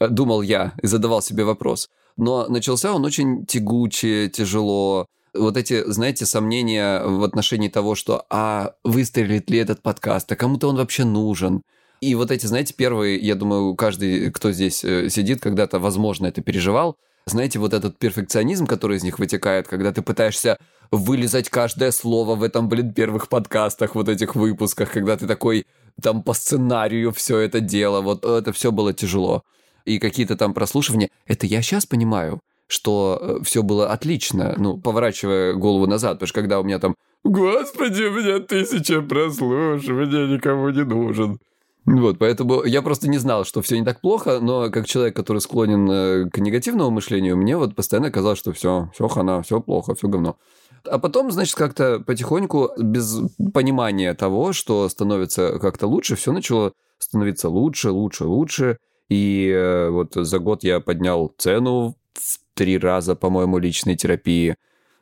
Думал 0.00 0.42
я 0.42 0.74
и 0.82 0.86
задавал 0.86 1.22
себе 1.22 1.44
вопрос. 1.44 1.88
Но 2.16 2.46
начался 2.48 2.92
он 2.92 3.04
очень 3.04 3.46
тягуче, 3.46 4.28
тяжело. 4.28 5.06
Вот 5.34 5.56
эти, 5.56 5.90
знаете, 5.90 6.26
сомнения 6.26 7.02
в 7.04 7.24
отношении 7.24 7.68
того, 7.68 7.94
что 7.94 8.26
а 8.28 8.74
выстрелит 8.84 9.48
ли 9.48 9.58
этот 9.58 9.82
подкаст, 9.82 10.30
а 10.30 10.36
кому-то 10.36 10.68
он 10.68 10.76
вообще 10.76 11.04
нужен. 11.04 11.62
И 12.00 12.14
вот 12.14 12.30
эти, 12.30 12.46
знаете, 12.46 12.74
первые, 12.74 13.16
я 13.18 13.34
думаю, 13.34 13.74
каждый, 13.76 14.30
кто 14.30 14.52
здесь 14.52 14.84
э, 14.84 15.08
сидит, 15.08 15.40
когда-то, 15.40 15.78
возможно, 15.78 16.26
это 16.26 16.42
переживал, 16.42 16.96
знаете, 17.26 17.60
вот 17.60 17.72
этот 17.72 17.98
перфекционизм, 17.98 18.66
который 18.66 18.96
из 18.96 19.04
них 19.04 19.20
вытекает, 19.20 19.68
когда 19.68 19.92
ты 19.92 20.02
пытаешься 20.02 20.58
вылезать 20.90 21.48
каждое 21.48 21.92
слово 21.92 22.34
в 22.34 22.42
этом, 22.42 22.68
блин, 22.68 22.92
первых 22.92 23.28
подкастах, 23.28 23.94
вот 23.94 24.08
этих 24.08 24.34
выпусках, 24.34 24.90
когда 24.90 25.16
ты 25.16 25.26
такой 25.26 25.64
там 26.02 26.22
по 26.22 26.34
сценарию 26.34 27.12
все 27.12 27.38
это 27.38 27.60
дело, 27.60 28.00
вот 28.00 28.24
это 28.24 28.52
все 28.52 28.72
было 28.72 28.92
тяжело 28.92 29.44
и 29.84 29.98
какие-то 29.98 30.36
там 30.36 30.54
прослушивания. 30.54 31.10
Это 31.26 31.46
я 31.46 31.62
сейчас 31.62 31.86
понимаю, 31.86 32.40
что 32.66 33.18
э, 33.20 33.44
все 33.44 33.62
было 33.62 33.88
отлично, 33.90 34.54
ну, 34.58 34.78
поворачивая 34.78 35.54
голову 35.54 35.86
назад, 35.86 36.14
потому 36.14 36.28
что 36.28 36.40
когда 36.40 36.60
у 36.60 36.64
меня 36.64 36.78
там 36.78 36.94
«Господи, 37.24 38.02
у 38.02 38.12
меня 38.12 38.40
тысяча 38.40 39.02
прослушиваний, 39.02 40.34
никому 40.34 40.70
не 40.70 40.84
нужен». 40.84 41.38
Вот, 41.84 42.18
поэтому 42.18 42.62
я 42.64 42.80
просто 42.80 43.08
не 43.08 43.18
знал, 43.18 43.44
что 43.44 43.60
все 43.60 43.78
не 43.78 43.84
так 43.84 44.00
плохо, 44.00 44.38
но 44.40 44.70
как 44.70 44.86
человек, 44.86 45.16
который 45.16 45.38
склонен 45.38 45.90
э, 45.90 46.30
к 46.30 46.38
негативному 46.38 46.90
мышлению, 46.90 47.36
мне 47.36 47.56
вот 47.56 47.74
постоянно 47.74 48.10
казалось, 48.10 48.38
что 48.38 48.52
все, 48.52 48.88
все 48.94 49.08
хана, 49.08 49.42
все 49.42 49.60
плохо, 49.60 49.94
все 49.94 50.06
говно. 50.08 50.36
А 50.84 50.98
потом, 50.98 51.30
значит, 51.32 51.56
как-то 51.56 52.00
потихоньку, 52.00 52.70
без 52.78 53.20
понимания 53.52 54.14
того, 54.14 54.52
что 54.52 54.88
становится 54.88 55.58
как-то 55.58 55.88
лучше, 55.88 56.14
все 56.14 56.32
начало 56.32 56.72
становиться 56.98 57.48
лучше, 57.48 57.90
лучше, 57.90 58.24
лучше. 58.24 58.78
И 59.08 59.48
э, 59.48 59.90
вот 59.90 60.14
за 60.14 60.38
год 60.38 60.64
я 60.64 60.80
поднял 60.80 61.32
цену 61.38 61.96
в 62.14 62.38
три 62.54 62.78
раза, 62.78 63.14
по-моему, 63.14 63.58
личной 63.58 63.96
терапии. 63.96 64.56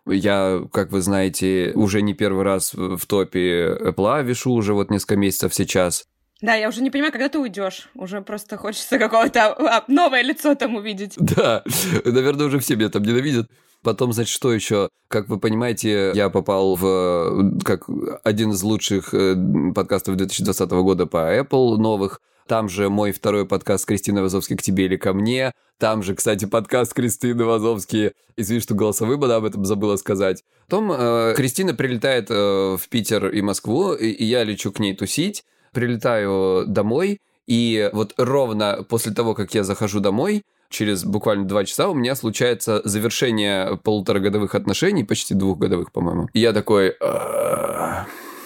Я, 0.06 0.62
как 0.72 0.90
вы 0.90 1.02
знаете, 1.02 1.72
уже 1.74 2.02
не 2.02 2.14
первый 2.14 2.44
раз 2.44 2.72
в 2.74 3.06
топе 3.06 3.76
Apple 3.80 4.24
вешу 4.24 4.52
уже 4.52 4.74
вот 4.74 4.90
несколько 4.90 5.16
месяцев 5.16 5.54
сейчас. 5.54 6.06
Да, 6.40 6.54
я 6.54 6.68
уже 6.68 6.82
не 6.82 6.90
понимаю, 6.90 7.12
когда 7.12 7.28
ты 7.28 7.38
уйдешь. 7.38 7.90
Уже 7.94 8.22
просто 8.22 8.56
хочется 8.56 8.98
какого-то 8.98 9.52
а, 9.52 9.84
новое 9.88 10.22
лицо 10.22 10.54
там 10.54 10.76
увидеть. 10.76 11.14
Да, 11.18 11.62
наверное, 12.04 12.46
уже 12.46 12.58
все 12.58 12.76
меня 12.76 12.88
там 12.88 13.02
ненавидят. 13.02 13.50
Потом, 13.82 14.12
значит, 14.12 14.32
что 14.32 14.52
еще? 14.52 14.88
Как 15.08 15.28
вы 15.28 15.38
понимаете, 15.38 16.12
я 16.14 16.28
попал 16.28 16.76
в 16.76 17.58
как 17.64 17.86
один 18.24 18.52
из 18.52 18.62
лучших 18.62 19.14
э, 19.14 19.34
подкастов 19.74 20.16
2020 20.16 20.70
года 20.70 21.06
по 21.06 21.38
Apple 21.38 21.76
новых. 21.76 22.20
Там 22.50 22.68
же 22.68 22.88
мой 22.88 23.12
второй 23.12 23.46
подкаст 23.46 23.86
Кристины 23.86 24.22
Вазовски 24.22 24.56
«К 24.56 24.62
тебе 24.62 24.86
или 24.86 24.96
ко 24.96 25.12
мне». 25.12 25.52
Там 25.78 26.02
же, 26.02 26.16
кстати, 26.16 26.46
подкаст 26.46 26.92
Кристины 26.94 27.44
Вазовски. 27.44 28.12
Извини, 28.36 28.60
что 28.60 28.74
голосовой 28.74 29.18
бы 29.18 29.32
об 29.32 29.44
этом 29.44 29.64
забыла 29.64 29.94
сказать. 29.94 30.42
Потом 30.66 30.90
э, 30.90 31.34
Кристина 31.36 31.74
прилетает 31.74 32.28
э, 32.28 32.34
в 32.76 32.80
Питер 32.88 33.28
и 33.28 33.40
Москву, 33.40 33.92
и, 33.92 34.08
и 34.08 34.24
я 34.24 34.42
лечу 34.42 34.72
к 34.72 34.80
ней 34.80 34.96
тусить. 34.96 35.44
Прилетаю 35.72 36.64
домой, 36.66 37.20
и 37.46 37.88
вот 37.92 38.14
ровно 38.16 38.84
после 38.88 39.12
того, 39.12 39.34
как 39.34 39.54
я 39.54 39.62
захожу 39.62 40.00
домой, 40.00 40.42
через 40.70 41.04
буквально 41.04 41.46
два 41.46 41.64
часа 41.64 41.88
у 41.88 41.94
меня 41.94 42.16
случается 42.16 42.82
завершение 42.82 43.76
полуторагодовых 43.76 44.56
отношений, 44.56 45.04
почти 45.04 45.34
двухгодовых, 45.34 45.92
по-моему. 45.92 46.28
И 46.32 46.40
я 46.40 46.52
такой... 46.52 46.96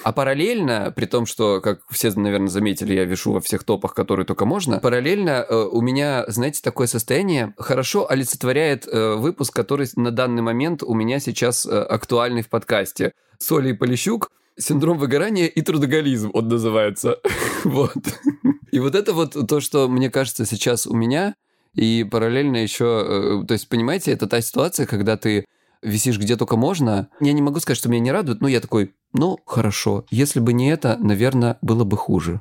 А 0.04 0.12
параллельно, 0.12 0.92
при 0.94 1.06
том, 1.06 1.24
что, 1.24 1.62
как 1.62 1.80
все, 1.90 2.12
наверное, 2.14 2.48
заметили, 2.48 2.92
я 2.92 3.06
вешу 3.06 3.32
во 3.32 3.40
всех 3.40 3.64
топах, 3.64 3.94
которые 3.94 4.26
только 4.26 4.44
можно, 4.44 4.78
параллельно 4.78 5.46
э, 5.48 5.54
у 5.64 5.80
меня, 5.80 6.26
знаете, 6.28 6.60
такое 6.62 6.86
состояние 6.86 7.54
хорошо 7.56 8.10
олицетворяет 8.10 8.86
э, 8.86 9.14
выпуск, 9.14 9.54
который 9.54 9.88
на 9.96 10.10
данный 10.10 10.42
момент 10.42 10.82
у 10.82 10.92
меня 10.92 11.20
сейчас 11.20 11.64
э, 11.64 11.70
актуальный 11.70 12.42
в 12.42 12.50
подкасте. 12.50 13.12
Соли 13.38 13.72
Полищук 13.72 14.30
Синдром 14.58 14.98
выгорания 14.98 15.46
и 15.46 15.62
трудоголизм 15.62 16.30
он 16.34 16.48
называется. 16.48 17.18
вот. 17.64 17.96
И 18.72 18.80
вот 18.80 18.94
это 18.94 19.14
вот 19.14 19.34
то, 19.48 19.60
что 19.60 19.88
мне 19.88 20.10
кажется 20.10 20.44
сейчас 20.44 20.86
у 20.86 20.94
меня, 20.94 21.34
и 21.74 22.04
параллельно 22.04 22.58
еще, 22.58 23.42
то 23.48 23.52
есть, 23.52 23.70
понимаете, 23.70 24.12
это 24.12 24.26
та 24.26 24.42
ситуация, 24.42 24.84
когда 24.84 25.16
ты 25.16 25.46
висишь 25.84 26.18
где 26.18 26.36
только 26.36 26.56
можно. 26.56 27.08
Я 27.20 27.32
не 27.32 27.42
могу 27.42 27.60
сказать, 27.60 27.78
что 27.78 27.88
меня 27.88 28.00
не 28.00 28.12
радует, 28.12 28.40
но 28.40 28.48
я 28.48 28.60
такой, 28.60 28.94
ну, 29.12 29.38
хорошо. 29.46 30.04
Если 30.10 30.40
бы 30.40 30.52
не 30.52 30.70
это, 30.70 30.96
наверное, 30.98 31.58
было 31.62 31.84
бы 31.84 31.96
хуже. 31.96 32.40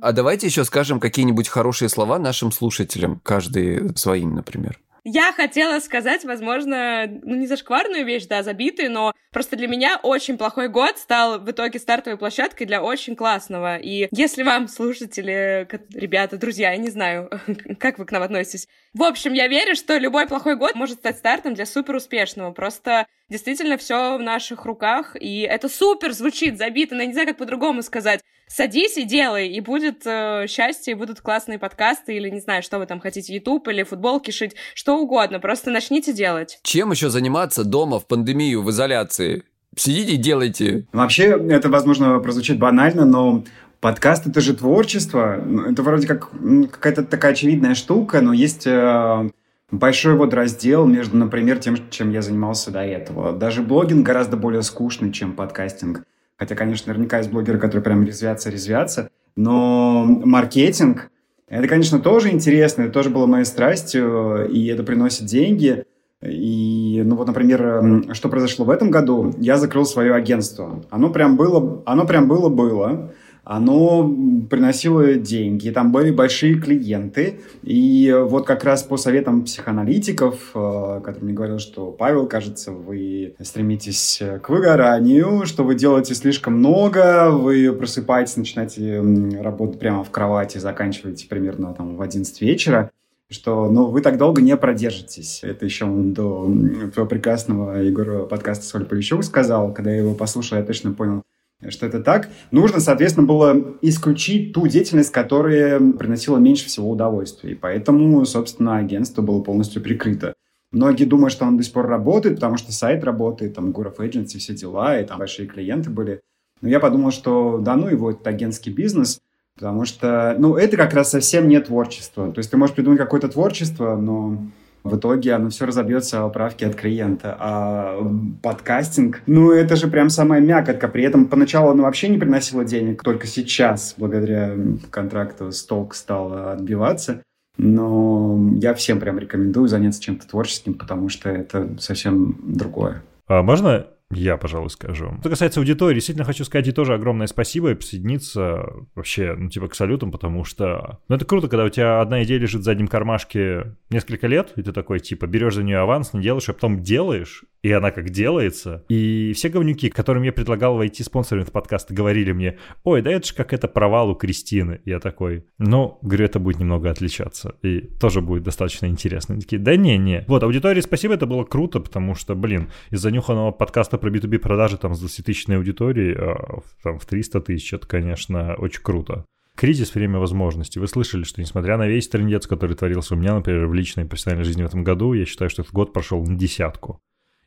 А 0.00 0.12
давайте 0.12 0.46
еще 0.46 0.64
скажем 0.64 1.00
какие-нибудь 1.00 1.48
хорошие 1.48 1.88
слова 1.88 2.18
нашим 2.18 2.52
слушателям, 2.52 3.20
каждый 3.22 3.96
своим, 3.96 4.34
например. 4.34 4.78
Я 5.04 5.32
хотела 5.32 5.80
сказать, 5.80 6.24
возможно, 6.24 7.06
ну 7.22 7.34
не 7.36 7.46
зашкварную 7.46 8.04
вещь, 8.04 8.26
да, 8.26 8.42
забитую, 8.42 8.90
но 8.90 9.12
просто 9.32 9.56
для 9.56 9.68
меня 9.68 9.98
очень 10.02 10.38
плохой 10.38 10.68
год 10.68 10.98
стал 10.98 11.38
в 11.38 11.50
итоге 11.50 11.78
стартовой 11.78 12.18
площадкой 12.18 12.66
для 12.66 12.82
очень 12.82 13.16
классного. 13.16 13.76
И 13.76 14.08
если 14.10 14.42
вам, 14.42 14.68
слушатели, 14.68 15.68
ребята, 15.94 16.36
друзья, 16.36 16.72
я 16.72 16.76
не 16.76 16.90
знаю, 16.90 17.30
как 17.78 17.98
вы 17.98 18.06
к 18.06 18.12
нам 18.12 18.22
относитесь. 18.22 18.68
В 18.98 19.04
общем, 19.04 19.32
я 19.32 19.46
верю, 19.46 19.76
что 19.76 19.96
любой 19.96 20.26
плохой 20.26 20.56
год 20.56 20.74
может 20.74 20.98
стать 20.98 21.18
стартом 21.18 21.54
для 21.54 21.66
супер 21.66 21.94
успешного. 21.94 22.50
Просто 22.50 23.06
действительно 23.28 23.76
все 23.76 24.18
в 24.18 24.20
наших 24.20 24.64
руках, 24.64 25.14
и 25.14 25.42
это 25.42 25.68
супер 25.68 26.12
звучит, 26.12 26.58
забито, 26.58 26.96
но 26.96 27.02
я 27.02 27.06
не 27.06 27.12
знаю, 27.12 27.28
как 27.28 27.36
по-другому 27.36 27.82
сказать. 27.82 28.20
Садись 28.48 28.96
и 28.96 29.04
делай, 29.04 29.50
и 29.50 29.60
будет 29.60 30.02
э, 30.04 30.46
счастье, 30.48 30.94
и 30.94 30.96
будут 30.96 31.20
классные 31.20 31.60
подкасты, 31.60 32.16
или 32.16 32.28
не 32.28 32.40
знаю, 32.40 32.64
что 32.64 32.80
вы 32.80 32.86
там 32.86 32.98
хотите, 32.98 33.32
YouTube 33.32 33.68
или 33.68 33.84
футболки 33.84 34.32
шить, 34.32 34.56
что 34.74 34.96
угодно, 34.98 35.38
просто 35.38 35.70
начните 35.70 36.12
делать. 36.12 36.58
Чем 36.64 36.90
еще 36.90 37.08
заниматься 37.08 37.62
дома 37.62 38.00
в 38.00 38.06
пандемию, 38.08 38.62
в 38.64 38.70
изоляции? 38.70 39.44
Сидите 39.76 40.14
и 40.14 40.16
делайте. 40.16 40.86
Вообще, 40.92 41.38
это, 41.50 41.68
возможно, 41.68 42.18
прозвучит 42.18 42.58
банально, 42.58 43.04
но 43.04 43.44
подкаст 43.80 44.26
это 44.26 44.40
же 44.40 44.54
творчество. 44.54 45.40
Ну, 45.44 45.70
это 45.70 45.82
вроде 45.82 46.06
как 46.06 46.30
какая-то 46.70 47.04
такая 47.04 47.32
очевидная 47.32 47.74
штука, 47.74 48.20
но 48.20 48.32
есть 48.32 48.66
э, 48.66 49.30
большой 49.70 50.14
вот 50.14 50.34
раздел 50.34 50.86
между, 50.86 51.16
например, 51.16 51.58
тем, 51.58 51.76
чем 51.90 52.10
я 52.10 52.22
занимался 52.22 52.70
до 52.70 52.80
этого. 52.80 53.32
Даже 53.32 53.62
блогинг 53.62 54.04
гораздо 54.04 54.36
более 54.36 54.62
скучный, 54.62 55.12
чем 55.12 55.34
подкастинг. 55.34 56.02
Хотя, 56.36 56.54
конечно, 56.54 56.92
наверняка 56.92 57.18
есть 57.18 57.30
блогеры, 57.30 57.58
которые 57.58 57.82
прям 57.82 58.04
резвятся, 58.04 58.50
резвятся. 58.50 59.10
Но 59.36 60.04
маркетинг 60.04 61.10
это, 61.48 61.66
конечно, 61.66 61.98
тоже 61.98 62.30
интересно, 62.30 62.82
это 62.82 62.92
тоже 62.92 63.08
было 63.08 63.26
моей 63.26 63.46
страстью, 63.46 64.48
и 64.50 64.66
это 64.66 64.82
приносит 64.82 65.24
деньги. 65.24 65.84
И, 66.22 67.02
ну 67.04 67.16
вот, 67.16 67.26
например, 67.26 68.12
что 68.12 68.28
произошло 68.28 68.64
в 68.64 68.70
этом 68.70 68.90
году? 68.90 69.32
Я 69.38 69.56
закрыл 69.56 69.86
свое 69.86 70.14
агентство. 70.14 70.84
Оно 70.90 71.10
прям 71.10 71.36
было, 71.36 71.82
оно 71.86 72.06
прям 72.06 72.28
было-было 72.28 73.12
оно 73.48 74.06
приносило 74.50 75.14
деньги, 75.14 75.70
там 75.70 75.90
были 75.90 76.10
большие 76.10 76.60
клиенты, 76.60 77.40
и 77.62 78.14
вот 78.28 78.46
как 78.46 78.62
раз 78.62 78.82
по 78.82 78.98
советам 78.98 79.44
психоаналитиков, 79.44 80.50
э, 80.54 81.00
которые 81.02 81.24
мне 81.24 81.32
говорили, 81.32 81.56
что 81.56 81.90
Павел, 81.90 82.26
кажется, 82.26 82.72
вы 82.72 83.34
стремитесь 83.40 84.20
к 84.42 84.50
выгоранию, 84.50 85.46
что 85.46 85.64
вы 85.64 85.76
делаете 85.76 86.14
слишком 86.14 86.58
много, 86.58 87.30
вы 87.30 87.72
просыпаетесь, 87.72 88.36
начинаете 88.36 89.00
работать 89.40 89.80
прямо 89.80 90.04
в 90.04 90.10
кровати, 90.10 90.58
заканчиваете 90.58 91.26
примерно 91.26 91.72
там 91.72 91.96
в 91.96 92.02
11 92.02 92.42
вечера, 92.42 92.90
что 93.30 93.70
ну, 93.70 93.86
вы 93.86 94.02
так 94.02 94.18
долго 94.18 94.42
не 94.42 94.58
продержитесь. 94.58 95.40
Это 95.42 95.64
еще 95.64 95.86
до 95.86 96.44
твоего 96.92 97.08
прекрасного 97.08 97.78
Егора 97.78 98.26
подкаста 98.26 98.66
«Соль 98.66 98.84
Полищук» 98.84 99.24
сказал. 99.24 99.72
Когда 99.72 99.90
я 99.90 99.98
его 100.00 100.12
послушал, 100.12 100.58
я 100.58 100.64
точно 100.64 100.92
понял, 100.92 101.22
что 101.68 101.86
это 101.86 102.00
так. 102.00 102.28
Нужно, 102.50 102.80
соответственно, 102.80 103.26
было 103.26 103.76
исключить 103.82 104.52
ту 104.52 104.66
деятельность, 104.68 105.10
которая 105.10 105.80
приносила 105.92 106.38
меньше 106.38 106.66
всего 106.66 106.90
удовольствия. 106.90 107.52
И 107.52 107.54
поэтому, 107.54 108.24
собственно, 108.24 108.76
агентство 108.76 109.22
было 109.22 109.40
полностью 109.40 109.82
прикрыто. 109.82 110.34
Многие 110.70 111.04
думают, 111.04 111.32
что 111.32 111.46
он 111.46 111.56
до 111.56 111.62
сих 111.62 111.72
пор 111.72 111.86
работает, 111.86 112.36
потому 112.36 112.58
что 112.58 112.72
сайт 112.72 113.02
работает, 113.02 113.54
там, 113.54 113.72
Гуров 113.72 114.00
Agency, 114.00 114.38
все 114.38 114.54
дела, 114.54 115.00
и 115.00 115.04
там 115.04 115.18
большие 115.18 115.48
клиенты 115.48 115.90
были. 115.90 116.20
Но 116.60 116.68
я 116.68 116.78
подумал, 116.78 117.10
что 117.10 117.58
да 117.58 117.74
ну 117.74 117.88
его, 117.88 118.10
это 118.10 118.28
агентский 118.30 118.72
бизнес, 118.72 119.20
потому 119.54 119.84
что, 119.86 120.36
ну, 120.38 120.56
это 120.56 120.76
как 120.76 120.92
раз 120.92 121.10
совсем 121.10 121.48
не 121.48 121.58
творчество. 121.60 122.30
То 122.30 122.38
есть 122.38 122.50
ты 122.50 122.56
можешь 122.56 122.76
придумать 122.76 123.00
какое-то 123.00 123.28
творчество, 123.28 123.96
но 123.96 124.38
в 124.84 124.96
итоге 124.96 125.34
оно 125.34 125.50
все 125.50 125.66
разобьется 125.66 126.24
о 126.24 126.28
правке 126.28 126.66
от 126.66 126.74
клиента. 126.74 127.36
А 127.38 127.98
подкастинг, 128.42 129.22
ну, 129.26 129.50
это 129.50 129.76
же 129.76 129.88
прям 129.88 130.10
самая 130.10 130.40
мякотка. 130.40 130.88
При 130.88 131.04
этом 131.04 131.26
поначалу 131.26 131.70
оно 131.70 131.82
вообще 131.82 132.08
не 132.08 132.18
приносило 132.18 132.64
денег, 132.64 133.02
только 133.02 133.26
сейчас, 133.26 133.94
благодаря 133.96 134.54
контракту 134.90 135.52
с 135.52 135.64
Толк, 135.64 135.94
стало 135.94 136.52
отбиваться. 136.52 137.22
Но 137.56 138.52
я 138.54 138.72
всем 138.74 139.00
прям 139.00 139.18
рекомендую 139.18 139.66
заняться 139.66 140.00
чем-то 140.00 140.28
творческим, 140.28 140.74
потому 140.74 141.08
что 141.08 141.28
это 141.28 141.76
совсем 141.78 142.38
другое. 142.42 143.02
А 143.26 143.42
можно 143.42 143.86
я, 144.10 144.38
пожалуй, 144.38 144.70
скажу. 144.70 145.16
Что 145.20 145.28
касается 145.28 145.60
аудитории, 145.60 145.96
действительно 145.96 146.24
хочу 146.24 146.44
сказать 146.44 146.66
ей 146.66 146.72
тоже 146.72 146.94
огромное 146.94 147.26
спасибо 147.26 147.70
и 147.70 147.74
присоединиться 147.74 148.64
вообще, 148.94 149.34
ну, 149.36 149.50
типа, 149.50 149.68
к 149.68 149.74
салютам, 149.74 150.10
потому 150.10 150.44
что, 150.44 151.00
ну, 151.08 151.16
это 151.16 151.26
круто, 151.26 151.48
когда 151.48 151.64
у 151.64 151.68
тебя 151.68 152.00
одна 152.00 152.22
идея 152.22 152.38
лежит 152.38 152.62
в 152.62 152.64
заднем 152.64 152.88
кармашке 152.88 153.76
несколько 153.90 154.26
лет, 154.26 154.52
и 154.56 154.62
ты 154.62 154.72
такой, 154.72 155.00
типа, 155.00 155.26
берешь 155.26 155.54
за 155.54 155.62
нее 155.62 155.78
аванс, 155.78 156.14
не 156.14 156.22
делаешь, 156.22 156.48
а 156.48 156.54
потом 156.54 156.82
делаешь, 156.82 157.44
и 157.62 157.72
она 157.72 157.90
как 157.90 158.10
делается. 158.10 158.84
И 158.88 159.32
все 159.34 159.48
говнюки, 159.48 159.88
которым 159.88 160.22
я 160.22 160.32
предлагал 160.32 160.76
войти 160.76 161.02
спонсорами 161.02 161.44
в 161.44 161.52
подкаст, 161.52 161.90
говорили 161.90 162.32
мне, 162.32 162.58
ой, 162.84 163.02
да 163.02 163.10
это 163.10 163.26
же 163.26 163.34
как 163.34 163.52
это 163.52 163.68
провал 163.68 164.10
у 164.10 164.14
Кристины. 164.14 164.80
Я 164.84 165.00
такой, 165.00 165.44
ну, 165.58 165.98
говорю, 166.02 166.24
это 166.24 166.38
будет 166.38 166.60
немного 166.60 166.90
отличаться. 166.90 167.56
И 167.62 167.80
тоже 167.80 168.20
будет 168.20 168.42
достаточно 168.42 168.86
интересно. 168.86 169.34
Они 169.34 169.42
такие, 169.42 169.60
да 169.60 169.76
не-не. 169.76 170.24
Вот, 170.28 170.42
аудитории 170.42 170.80
спасибо, 170.80 171.14
это 171.14 171.26
было 171.26 171.44
круто, 171.44 171.80
потому 171.80 172.14
что, 172.14 172.34
блин, 172.34 172.70
из 172.90 173.00
занюханного 173.00 173.50
подкаста 173.50 173.98
про 173.98 174.10
B2B 174.10 174.38
продажи 174.38 174.76
там 174.78 174.94
с 174.94 175.04
20-тысячной 175.04 175.56
аудиторией, 175.56 176.14
а, 176.16 176.60
там 176.82 176.98
в 176.98 177.06
300 177.06 177.40
тысяч, 177.40 177.72
это, 177.72 177.86
конечно, 177.86 178.54
очень 178.56 178.82
круто 178.82 179.24
кризис– 179.58 179.92
время 179.94 180.20
возможностей. 180.20 180.78
Вы 180.78 180.86
слышали, 180.86 181.24
что 181.24 181.40
несмотря 181.40 181.76
на 181.76 181.88
весь 181.88 182.08
трендец, 182.08 182.46
который 182.46 182.76
творился 182.76 183.14
у 183.14 183.18
меня, 183.18 183.34
например, 183.34 183.66
в 183.66 183.74
личной 183.74 184.04
и 184.04 184.06
профессиональной 184.06 184.44
жизни 184.44 184.62
в 184.62 184.66
этом 184.66 184.84
году, 184.84 185.14
я 185.14 185.26
считаю, 185.26 185.50
что 185.50 185.62
этот 185.62 185.74
год 185.74 185.92
прошел 185.92 186.24
на 186.24 186.36
десятку. 186.36 187.00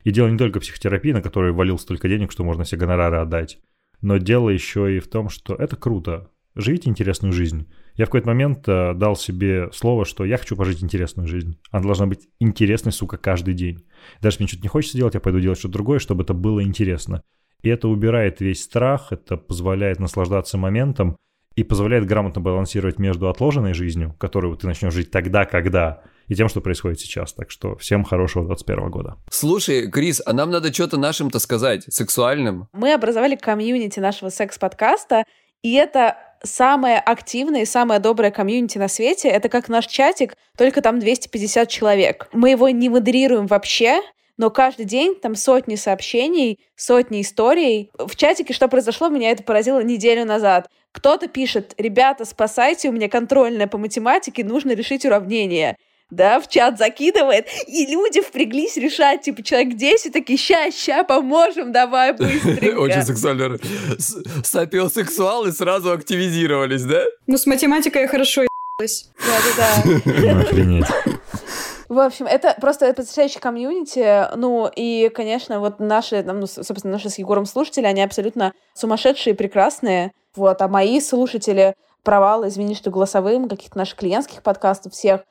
И 0.03 0.11
дело 0.11 0.27
не 0.27 0.37
только 0.37 0.59
в 0.59 0.63
психотерапии, 0.63 1.11
на 1.11 1.21
которой 1.21 1.51
валил 1.51 1.77
столько 1.77 2.09
денег, 2.09 2.31
что 2.31 2.43
можно 2.43 2.63
все 2.63 2.77
гонорары 2.77 3.17
отдать. 3.17 3.59
Но 4.01 4.17
дело 4.17 4.49
еще 4.49 4.95
и 4.95 4.99
в 4.99 5.07
том, 5.07 5.29
что 5.29 5.55
это 5.55 5.75
круто. 5.75 6.31
Живите 6.55 6.89
интересную 6.89 7.31
жизнь. 7.31 7.67
Я 7.95 8.05
в 8.05 8.09
какой-то 8.09 8.27
момент 8.27 8.67
э, 8.67 8.93
дал 8.93 9.15
себе 9.15 9.69
слово, 9.71 10.05
что 10.05 10.25
я 10.25 10.37
хочу 10.37 10.57
пожить 10.57 10.83
интересную 10.83 11.27
жизнь. 11.27 11.57
Она 11.71 11.83
должна 11.83 12.07
быть 12.07 12.27
интересной, 12.39 12.91
сука, 12.91 13.17
каждый 13.17 13.53
день. 13.53 13.85
Даже 14.21 14.35
если 14.35 14.43
мне 14.43 14.47
что-то 14.49 14.63
не 14.63 14.69
хочется 14.69 14.97
делать, 14.97 15.13
я 15.13 15.21
пойду 15.21 15.39
делать 15.39 15.59
что-то 15.59 15.73
другое, 15.73 15.99
чтобы 15.99 16.23
это 16.23 16.33
было 16.33 16.63
интересно. 16.63 17.21
И 17.61 17.69
это 17.69 17.87
убирает 17.87 18.41
весь 18.41 18.63
страх, 18.63 19.11
это 19.11 19.37
позволяет 19.37 19.99
наслаждаться 19.99 20.57
моментом 20.57 21.15
и 21.55 21.63
позволяет 21.63 22.05
грамотно 22.05 22.41
балансировать 22.41 22.97
между 22.97 23.29
отложенной 23.29 23.73
жизнью, 23.73 24.15
которую 24.19 24.55
ты 24.57 24.67
начнешь 24.67 24.93
жить 24.93 25.11
тогда, 25.11 25.45
когда, 25.45 26.01
и 26.27 26.35
тем, 26.35 26.49
что 26.49 26.61
происходит 26.61 26.99
сейчас. 26.99 27.33
Так 27.33 27.51
что 27.51 27.75
всем 27.77 28.03
хорошего 28.03 28.45
21 28.45 28.89
года. 28.89 29.17
Слушай, 29.29 29.89
Крис, 29.89 30.21
а 30.25 30.33
нам 30.33 30.51
надо 30.51 30.73
что-то 30.73 30.97
нашим-то 30.97 31.39
сказать, 31.39 31.83
сексуальным. 31.89 32.67
Мы 32.73 32.93
образовали 32.93 33.35
комьюнити 33.35 33.99
нашего 33.99 34.29
секс-подкаста, 34.29 35.25
и 35.61 35.73
это 35.73 36.17
самое 36.43 36.97
активное 36.99 37.63
и 37.63 37.65
самое 37.65 37.99
доброе 37.99 38.31
комьюнити 38.31 38.77
на 38.77 38.87
свете. 38.87 39.29
Это 39.29 39.49
как 39.49 39.69
наш 39.69 39.87
чатик, 39.87 40.35
только 40.57 40.81
там 40.81 40.99
250 40.99 41.69
человек. 41.69 42.27
Мы 42.33 42.51
его 42.51 42.69
не 42.69 42.89
модерируем 42.89 43.47
вообще, 43.47 44.01
но 44.37 44.49
каждый 44.49 44.85
день 44.85 45.15
там 45.15 45.35
сотни 45.35 45.75
сообщений, 45.75 46.59
сотни 46.75 47.21
историй. 47.21 47.91
В 47.97 48.15
чатике 48.15 48.53
что 48.53 48.67
произошло, 48.67 49.09
меня 49.09 49.31
это 49.31 49.43
поразило 49.43 49.83
неделю 49.83 50.25
назад. 50.25 50.67
Кто-то 50.91 51.27
пишет, 51.27 51.75
ребята, 51.77 52.25
спасайте, 52.25 52.89
у 52.89 52.91
меня 52.91 53.07
контрольная 53.07 53.67
по 53.67 53.77
математике, 53.77 54.43
нужно 54.43 54.71
решить 54.71 55.05
уравнение 55.05 55.77
да, 56.11 56.39
в 56.39 56.47
чат 56.47 56.77
закидывает, 56.77 57.47
и 57.67 57.85
люди 57.87 58.21
впряглись 58.21 58.77
решать, 58.77 59.21
типа, 59.21 59.41
человек 59.41 59.75
10, 59.75 60.13
такие, 60.13 60.37
ща, 60.37 60.69
ща, 60.71 61.03
поможем, 61.03 61.71
давай 61.71 62.13
быстренько. 62.13 62.75
Очень 62.79 63.03
сексуально. 63.03 63.57
Сапиосексуалы 64.43 65.51
сразу 65.51 65.91
активизировались, 65.91 66.83
да? 66.83 67.03
Ну, 67.27 67.37
с 67.37 67.45
математикой 67.45 68.03
я 68.03 68.07
хорошо 68.07 68.43
ебалась. 68.43 69.09
Да-да-да. 69.17 70.41
Охренеть. 70.41 70.85
В 71.87 71.99
общем, 71.99 72.25
это 72.25 72.55
просто 72.61 72.87
потрясающий 72.93 73.39
комьюнити. 73.39 74.33
Ну, 74.37 74.69
и, 74.73 75.09
конечно, 75.09 75.59
вот 75.59 75.79
наши, 75.79 76.23
ну, 76.23 76.47
собственно, 76.47 76.93
наши 76.93 77.09
с 77.09 77.17
Егором 77.17 77.45
слушатели, 77.45 77.85
они 77.85 78.01
абсолютно 78.01 78.53
сумасшедшие, 78.73 79.35
прекрасные. 79.35 80.13
Вот, 80.35 80.61
а 80.61 80.69
мои 80.69 81.01
слушатели, 81.01 81.75
провалы, 82.03 82.47
извини, 82.47 82.75
что 82.75 82.91
голосовым, 82.91 83.49
каких-то 83.49 83.77
наших 83.77 83.97
клиентских 83.97 84.41
подкастов 84.41 84.93
всех, 84.93 85.21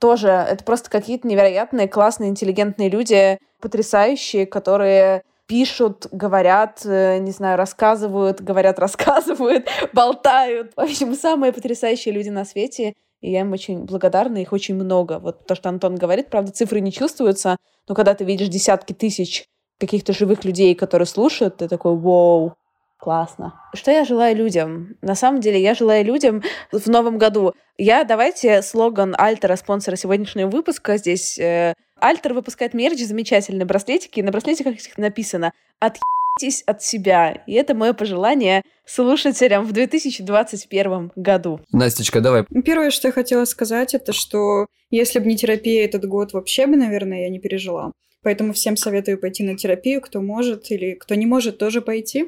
тоже 0.00 0.28
это 0.28 0.64
просто 0.64 0.90
какие-то 0.90 1.28
невероятные, 1.28 1.86
классные, 1.86 2.30
интеллигентные 2.30 2.88
люди, 2.88 3.38
потрясающие, 3.60 4.46
которые 4.46 5.22
пишут, 5.46 6.06
говорят, 6.10 6.80
э, 6.84 7.18
не 7.18 7.30
знаю, 7.30 7.58
рассказывают, 7.58 8.40
говорят, 8.40 8.78
рассказывают, 8.80 9.68
болтают. 9.92 10.72
В 10.74 10.80
общем, 10.80 11.14
самые 11.14 11.52
потрясающие 11.52 12.12
люди 12.12 12.30
на 12.30 12.44
свете 12.44 12.94
и 13.20 13.30
я 13.30 13.40
им 13.40 13.52
очень 13.52 13.84
благодарна, 13.84 14.38
их 14.38 14.52
очень 14.52 14.74
много. 14.74 15.18
Вот 15.18 15.46
то, 15.46 15.54
что 15.54 15.68
Антон 15.68 15.96
говорит, 15.96 16.30
правда, 16.30 16.52
цифры 16.52 16.80
не 16.80 16.92
чувствуются, 16.92 17.56
но 17.88 17.94
когда 17.94 18.14
ты 18.14 18.24
видишь 18.24 18.48
десятки 18.48 18.92
тысяч 18.92 19.44
каких-то 19.78 20.12
живых 20.12 20.44
людей, 20.44 20.74
которые 20.74 21.06
слушают, 21.06 21.58
ты 21.58 21.68
такой, 21.68 21.96
вау, 21.96 22.54
Классно. 23.00 23.54
Что 23.74 23.90
я 23.90 24.04
желаю 24.04 24.36
людям? 24.36 24.96
На 25.00 25.14
самом 25.14 25.40
деле, 25.40 25.60
я 25.60 25.74
желаю 25.74 26.04
людям 26.04 26.42
в 26.70 26.86
новом 26.86 27.16
году. 27.16 27.54
Я, 27.78 28.04
давайте, 28.04 28.60
слоган 28.60 29.14
Альтера, 29.16 29.56
спонсора 29.56 29.96
сегодняшнего 29.96 30.50
выпуска. 30.50 30.98
Здесь 30.98 31.38
э, 31.38 31.72
Альтер 31.98 32.34
выпускает 32.34 32.74
мерч, 32.74 32.98
замечательные 32.98 33.64
браслетики. 33.64 34.20
На 34.20 34.32
браслетиках 34.32 34.74
написано 34.98 35.52
«Отъебитесь 35.78 36.62
от 36.66 36.82
себя». 36.82 37.42
И 37.46 37.54
это 37.54 37.74
мое 37.74 37.94
пожелание 37.94 38.62
слушателям 38.84 39.64
в 39.64 39.72
2021 39.72 41.12
году. 41.16 41.60
Настечка, 41.72 42.20
давай. 42.20 42.44
Первое, 42.64 42.90
что 42.90 43.08
я 43.08 43.12
хотела 43.12 43.46
сказать, 43.46 43.94
это 43.94 44.12
что 44.12 44.66
если 44.90 45.20
бы 45.20 45.26
не 45.26 45.38
терапия 45.38 45.86
этот 45.86 46.04
год, 46.04 46.34
вообще 46.34 46.66
бы, 46.66 46.76
наверное, 46.76 47.22
я 47.22 47.30
не 47.30 47.38
пережила. 47.38 47.92
Поэтому 48.22 48.52
всем 48.52 48.76
советую 48.76 49.18
пойти 49.18 49.42
на 49.42 49.56
терапию, 49.56 50.02
кто 50.02 50.20
может 50.20 50.70
или 50.70 50.92
кто 50.92 51.14
не 51.14 51.24
может, 51.24 51.56
тоже 51.56 51.80
пойти. 51.80 52.26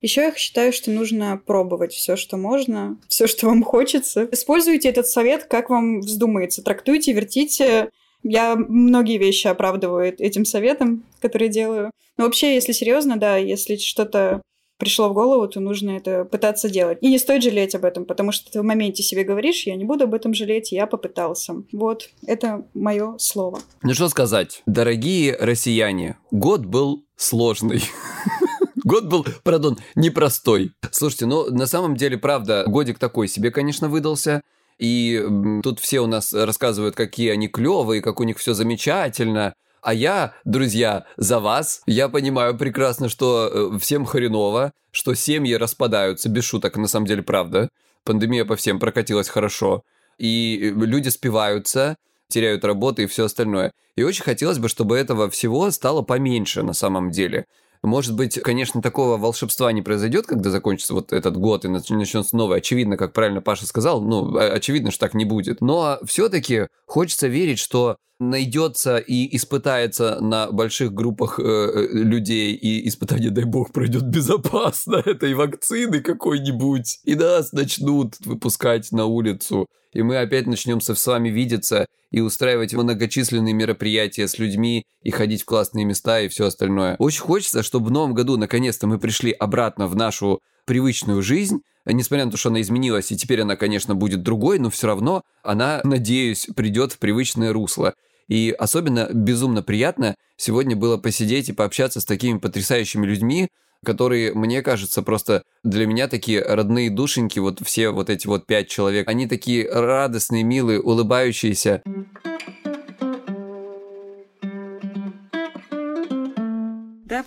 Еще 0.00 0.22
я 0.22 0.34
считаю, 0.34 0.72
что 0.72 0.90
нужно 0.90 1.40
пробовать 1.46 1.92
все, 1.92 2.16
что 2.16 2.36
можно, 2.36 2.98
все, 3.08 3.26
что 3.26 3.46
вам 3.46 3.62
хочется. 3.62 4.28
Используйте 4.32 4.88
этот 4.88 5.06
совет, 5.06 5.44
как 5.44 5.70
вам 5.70 6.00
вздумается. 6.00 6.62
Трактуйте, 6.62 7.12
вертите. 7.12 7.90
Я 8.22 8.56
многие 8.56 9.18
вещи 9.18 9.46
оправдываю 9.46 10.14
этим 10.18 10.44
советом, 10.44 11.04
который 11.20 11.48
делаю. 11.48 11.90
Но 12.16 12.24
вообще, 12.24 12.54
если 12.54 12.72
серьезно, 12.72 13.16
да, 13.16 13.36
если 13.36 13.76
что-то 13.76 14.42
пришло 14.78 15.08
в 15.08 15.14
голову, 15.14 15.46
то 15.48 15.60
нужно 15.60 15.92
это 15.92 16.24
пытаться 16.24 16.68
делать. 16.68 16.98
И 17.00 17.08
не 17.08 17.18
стоит 17.18 17.42
жалеть 17.42 17.74
об 17.74 17.84
этом, 17.84 18.04
потому 18.04 18.32
что 18.32 18.50
ты 18.50 18.60
в 18.60 18.64
моменте 18.64 19.02
себе 19.02 19.24
говоришь, 19.24 19.66
я 19.66 19.76
не 19.76 19.84
буду 19.84 20.04
об 20.04 20.14
этом 20.14 20.34
жалеть, 20.34 20.72
я 20.72 20.86
попытался. 20.86 21.62
Вот, 21.72 22.10
это 22.26 22.66
мое 22.74 23.16
слово. 23.18 23.60
Ну 23.82 23.94
что 23.94 24.08
сказать, 24.08 24.62
дорогие 24.66 25.36
россияне, 25.38 26.18
год 26.30 26.66
был 26.66 27.04
сложный. 27.16 27.82
Год 28.84 29.06
был, 29.06 29.26
пардон, 29.42 29.78
непростой. 29.94 30.72
Слушайте, 30.90 31.24
ну, 31.24 31.50
на 31.50 31.66
самом 31.66 31.96
деле, 31.96 32.18
правда, 32.18 32.64
годик 32.66 32.98
такой 32.98 33.28
себе, 33.28 33.50
конечно, 33.50 33.88
выдался. 33.88 34.42
И 34.78 35.24
тут 35.62 35.80
все 35.80 36.00
у 36.00 36.06
нас 36.06 36.34
рассказывают, 36.34 36.94
какие 36.94 37.30
они 37.30 37.48
клевые, 37.48 38.02
как 38.02 38.20
у 38.20 38.24
них 38.24 38.38
все 38.38 38.52
замечательно. 38.52 39.54
А 39.80 39.94
я, 39.94 40.34
друзья, 40.44 41.06
за 41.16 41.40
вас. 41.40 41.82
Я 41.86 42.08
понимаю 42.08 42.56
прекрасно, 42.56 43.08
что 43.08 43.50
э, 43.74 43.78
всем 43.78 44.04
хреново, 44.04 44.72
что 44.90 45.14
семьи 45.14 45.54
распадаются, 45.54 46.28
без 46.28 46.44
шуток, 46.44 46.76
на 46.76 46.88
самом 46.88 47.06
деле, 47.06 47.22
правда. 47.22 47.68
Пандемия 48.04 48.44
по 48.44 48.56
всем 48.56 48.78
прокатилась 48.78 49.28
хорошо. 49.28 49.82
И 50.18 50.58
э, 50.60 50.68
люди 50.84 51.08
спиваются, 51.08 51.96
теряют 52.28 52.64
работы 52.64 53.04
и 53.04 53.06
все 53.06 53.26
остальное. 53.26 53.72
И 53.96 54.02
очень 54.02 54.24
хотелось 54.24 54.58
бы, 54.58 54.68
чтобы 54.68 54.96
этого 54.98 55.30
всего 55.30 55.70
стало 55.70 56.02
поменьше 56.02 56.62
на 56.62 56.72
самом 56.72 57.10
деле. 57.10 57.46
Может 57.84 58.16
быть, 58.16 58.40
конечно, 58.40 58.80
такого 58.80 59.18
волшебства 59.18 59.70
не 59.72 59.82
произойдет, 59.82 60.26
когда 60.26 60.50
закончится 60.50 60.94
вот 60.94 61.12
этот 61.12 61.36
год 61.36 61.64
и 61.64 61.68
начнется 61.68 62.36
новый. 62.36 62.58
Очевидно, 62.58 62.96
как 62.96 63.12
правильно 63.12 63.40
Паша 63.42 63.66
сказал, 63.66 64.00
ну, 64.00 64.36
очевидно, 64.36 64.90
что 64.90 65.00
так 65.00 65.14
не 65.14 65.24
будет. 65.24 65.60
Но 65.60 65.98
все-таки 66.04 66.68
хочется 66.86 67.28
верить, 67.28 67.58
что 67.58 67.98
найдется 68.20 68.98
и 68.98 69.34
испытается 69.36 70.20
на 70.20 70.50
больших 70.50 70.92
группах 70.92 71.38
э, 71.38 71.42
э, 71.42 71.88
людей, 71.92 72.54
и 72.54 72.86
испытание, 72.88 73.30
дай 73.30 73.44
бог, 73.44 73.72
пройдет 73.72 74.04
безопасно 74.04 74.96
этой 75.04 75.34
вакцины 75.34 76.00
какой-нибудь, 76.00 77.00
и 77.04 77.14
нас 77.14 77.52
начнут 77.52 78.14
выпускать 78.20 78.92
на 78.92 79.06
улицу, 79.06 79.66
и 79.92 80.02
мы 80.02 80.18
опять 80.18 80.46
начнем 80.46 80.80
с 80.80 81.06
вами 81.06 81.28
видеться 81.28 81.86
и 82.10 82.20
устраивать 82.20 82.74
многочисленные 82.74 83.54
мероприятия 83.54 84.28
с 84.28 84.38
людьми, 84.38 84.84
и 85.02 85.10
ходить 85.10 85.42
в 85.42 85.44
классные 85.44 85.84
места 85.84 86.20
и 86.20 86.28
все 86.28 86.46
остальное. 86.46 86.96
Очень 86.98 87.22
хочется, 87.22 87.62
чтобы 87.62 87.88
в 87.88 87.90
новом 87.90 88.14
году 88.14 88.36
наконец-то 88.36 88.86
мы 88.86 88.98
пришли 88.98 89.32
обратно 89.32 89.86
в 89.86 89.96
нашу 89.96 90.40
привычную 90.64 91.22
жизнь, 91.22 91.60
несмотря 91.86 92.24
на 92.24 92.30
то, 92.30 92.36
что 92.36 92.48
она 92.48 92.60
изменилась, 92.60 93.12
и 93.12 93.16
теперь 93.16 93.42
она, 93.42 93.56
конечно, 93.56 93.94
будет 93.94 94.22
другой, 94.22 94.58
но 94.58 94.70
все 94.70 94.86
равно 94.86 95.22
она, 95.42 95.80
надеюсь, 95.84 96.48
придет 96.56 96.92
в 96.92 96.98
привычное 96.98 97.52
русло. 97.52 97.94
И 98.28 98.54
особенно 98.58 99.08
безумно 99.12 99.62
приятно 99.62 100.14
сегодня 100.36 100.76
было 100.76 100.96
посидеть 100.96 101.48
и 101.50 101.52
пообщаться 101.52 102.00
с 102.00 102.04
такими 102.04 102.38
потрясающими 102.38 103.04
людьми, 103.06 103.48
которые, 103.84 104.32
мне 104.34 104.62
кажется, 104.62 105.02
просто 105.02 105.42
для 105.62 105.86
меня 105.86 106.08
такие 106.08 106.42
родные 106.42 106.90
душеньки, 106.90 107.38
вот 107.38 107.60
все 107.64 107.90
вот 107.90 108.10
эти 108.10 108.26
вот 108.26 108.46
пять 108.46 108.68
человек, 108.68 109.08
они 109.08 109.26
такие 109.26 109.70
радостные, 109.70 110.42
милые, 110.42 110.80
улыбающиеся. 110.80 111.82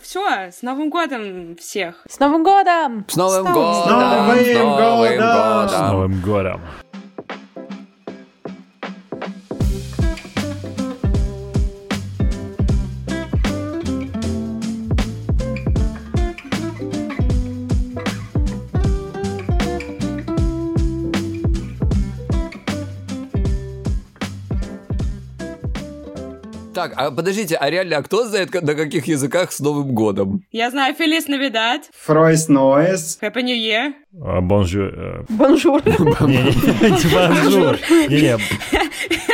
Все, 0.02 0.52
с 0.52 0.62
Новым 0.62 0.90
годом 0.90 1.56
всех! 1.56 2.04
С 2.10 2.20
Новым 2.20 2.44
годом! 2.44 3.06
С 3.08 3.16
Новым 3.16 3.54
годом! 3.54 3.84
С 3.84 3.90
Новым 3.90 4.76
годом! 4.76 5.70
С! 5.70 5.92
Новым 5.92 6.22
годом! 6.22 6.62
Так, 26.78 26.94
а 26.96 27.10
подождите, 27.10 27.56
а 27.56 27.72
реально, 27.72 27.98
а 27.98 28.04
кто 28.04 28.28
знает, 28.28 28.54
на 28.54 28.76
каких 28.76 29.08
языках 29.08 29.52
с 29.52 29.60
Новым 29.60 29.96
годом? 29.96 30.44
Я 30.52 30.70
знаю 30.70 30.94
Feliz 30.94 31.28
Navidad, 31.28 31.90
Frohes 32.06 32.50
Neues. 32.50 33.18
Happy 33.20 33.42
New 33.42 33.58
Year. 33.58 33.94
Bonjour. 34.42 34.94
э, 34.96 35.24
Bonjour. 35.28 35.82
Bonjour. 36.22 37.80
Не-не. 38.10 38.38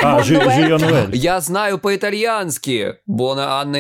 А, 0.02 0.22
жи- 0.24 0.36
Joyeux 0.36 0.78
Noël. 0.78 1.16
Я 1.16 1.42
знаю 1.42 1.80
по-итальянски. 1.80 2.96
Buon 3.08 3.60
Anno 3.60 3.78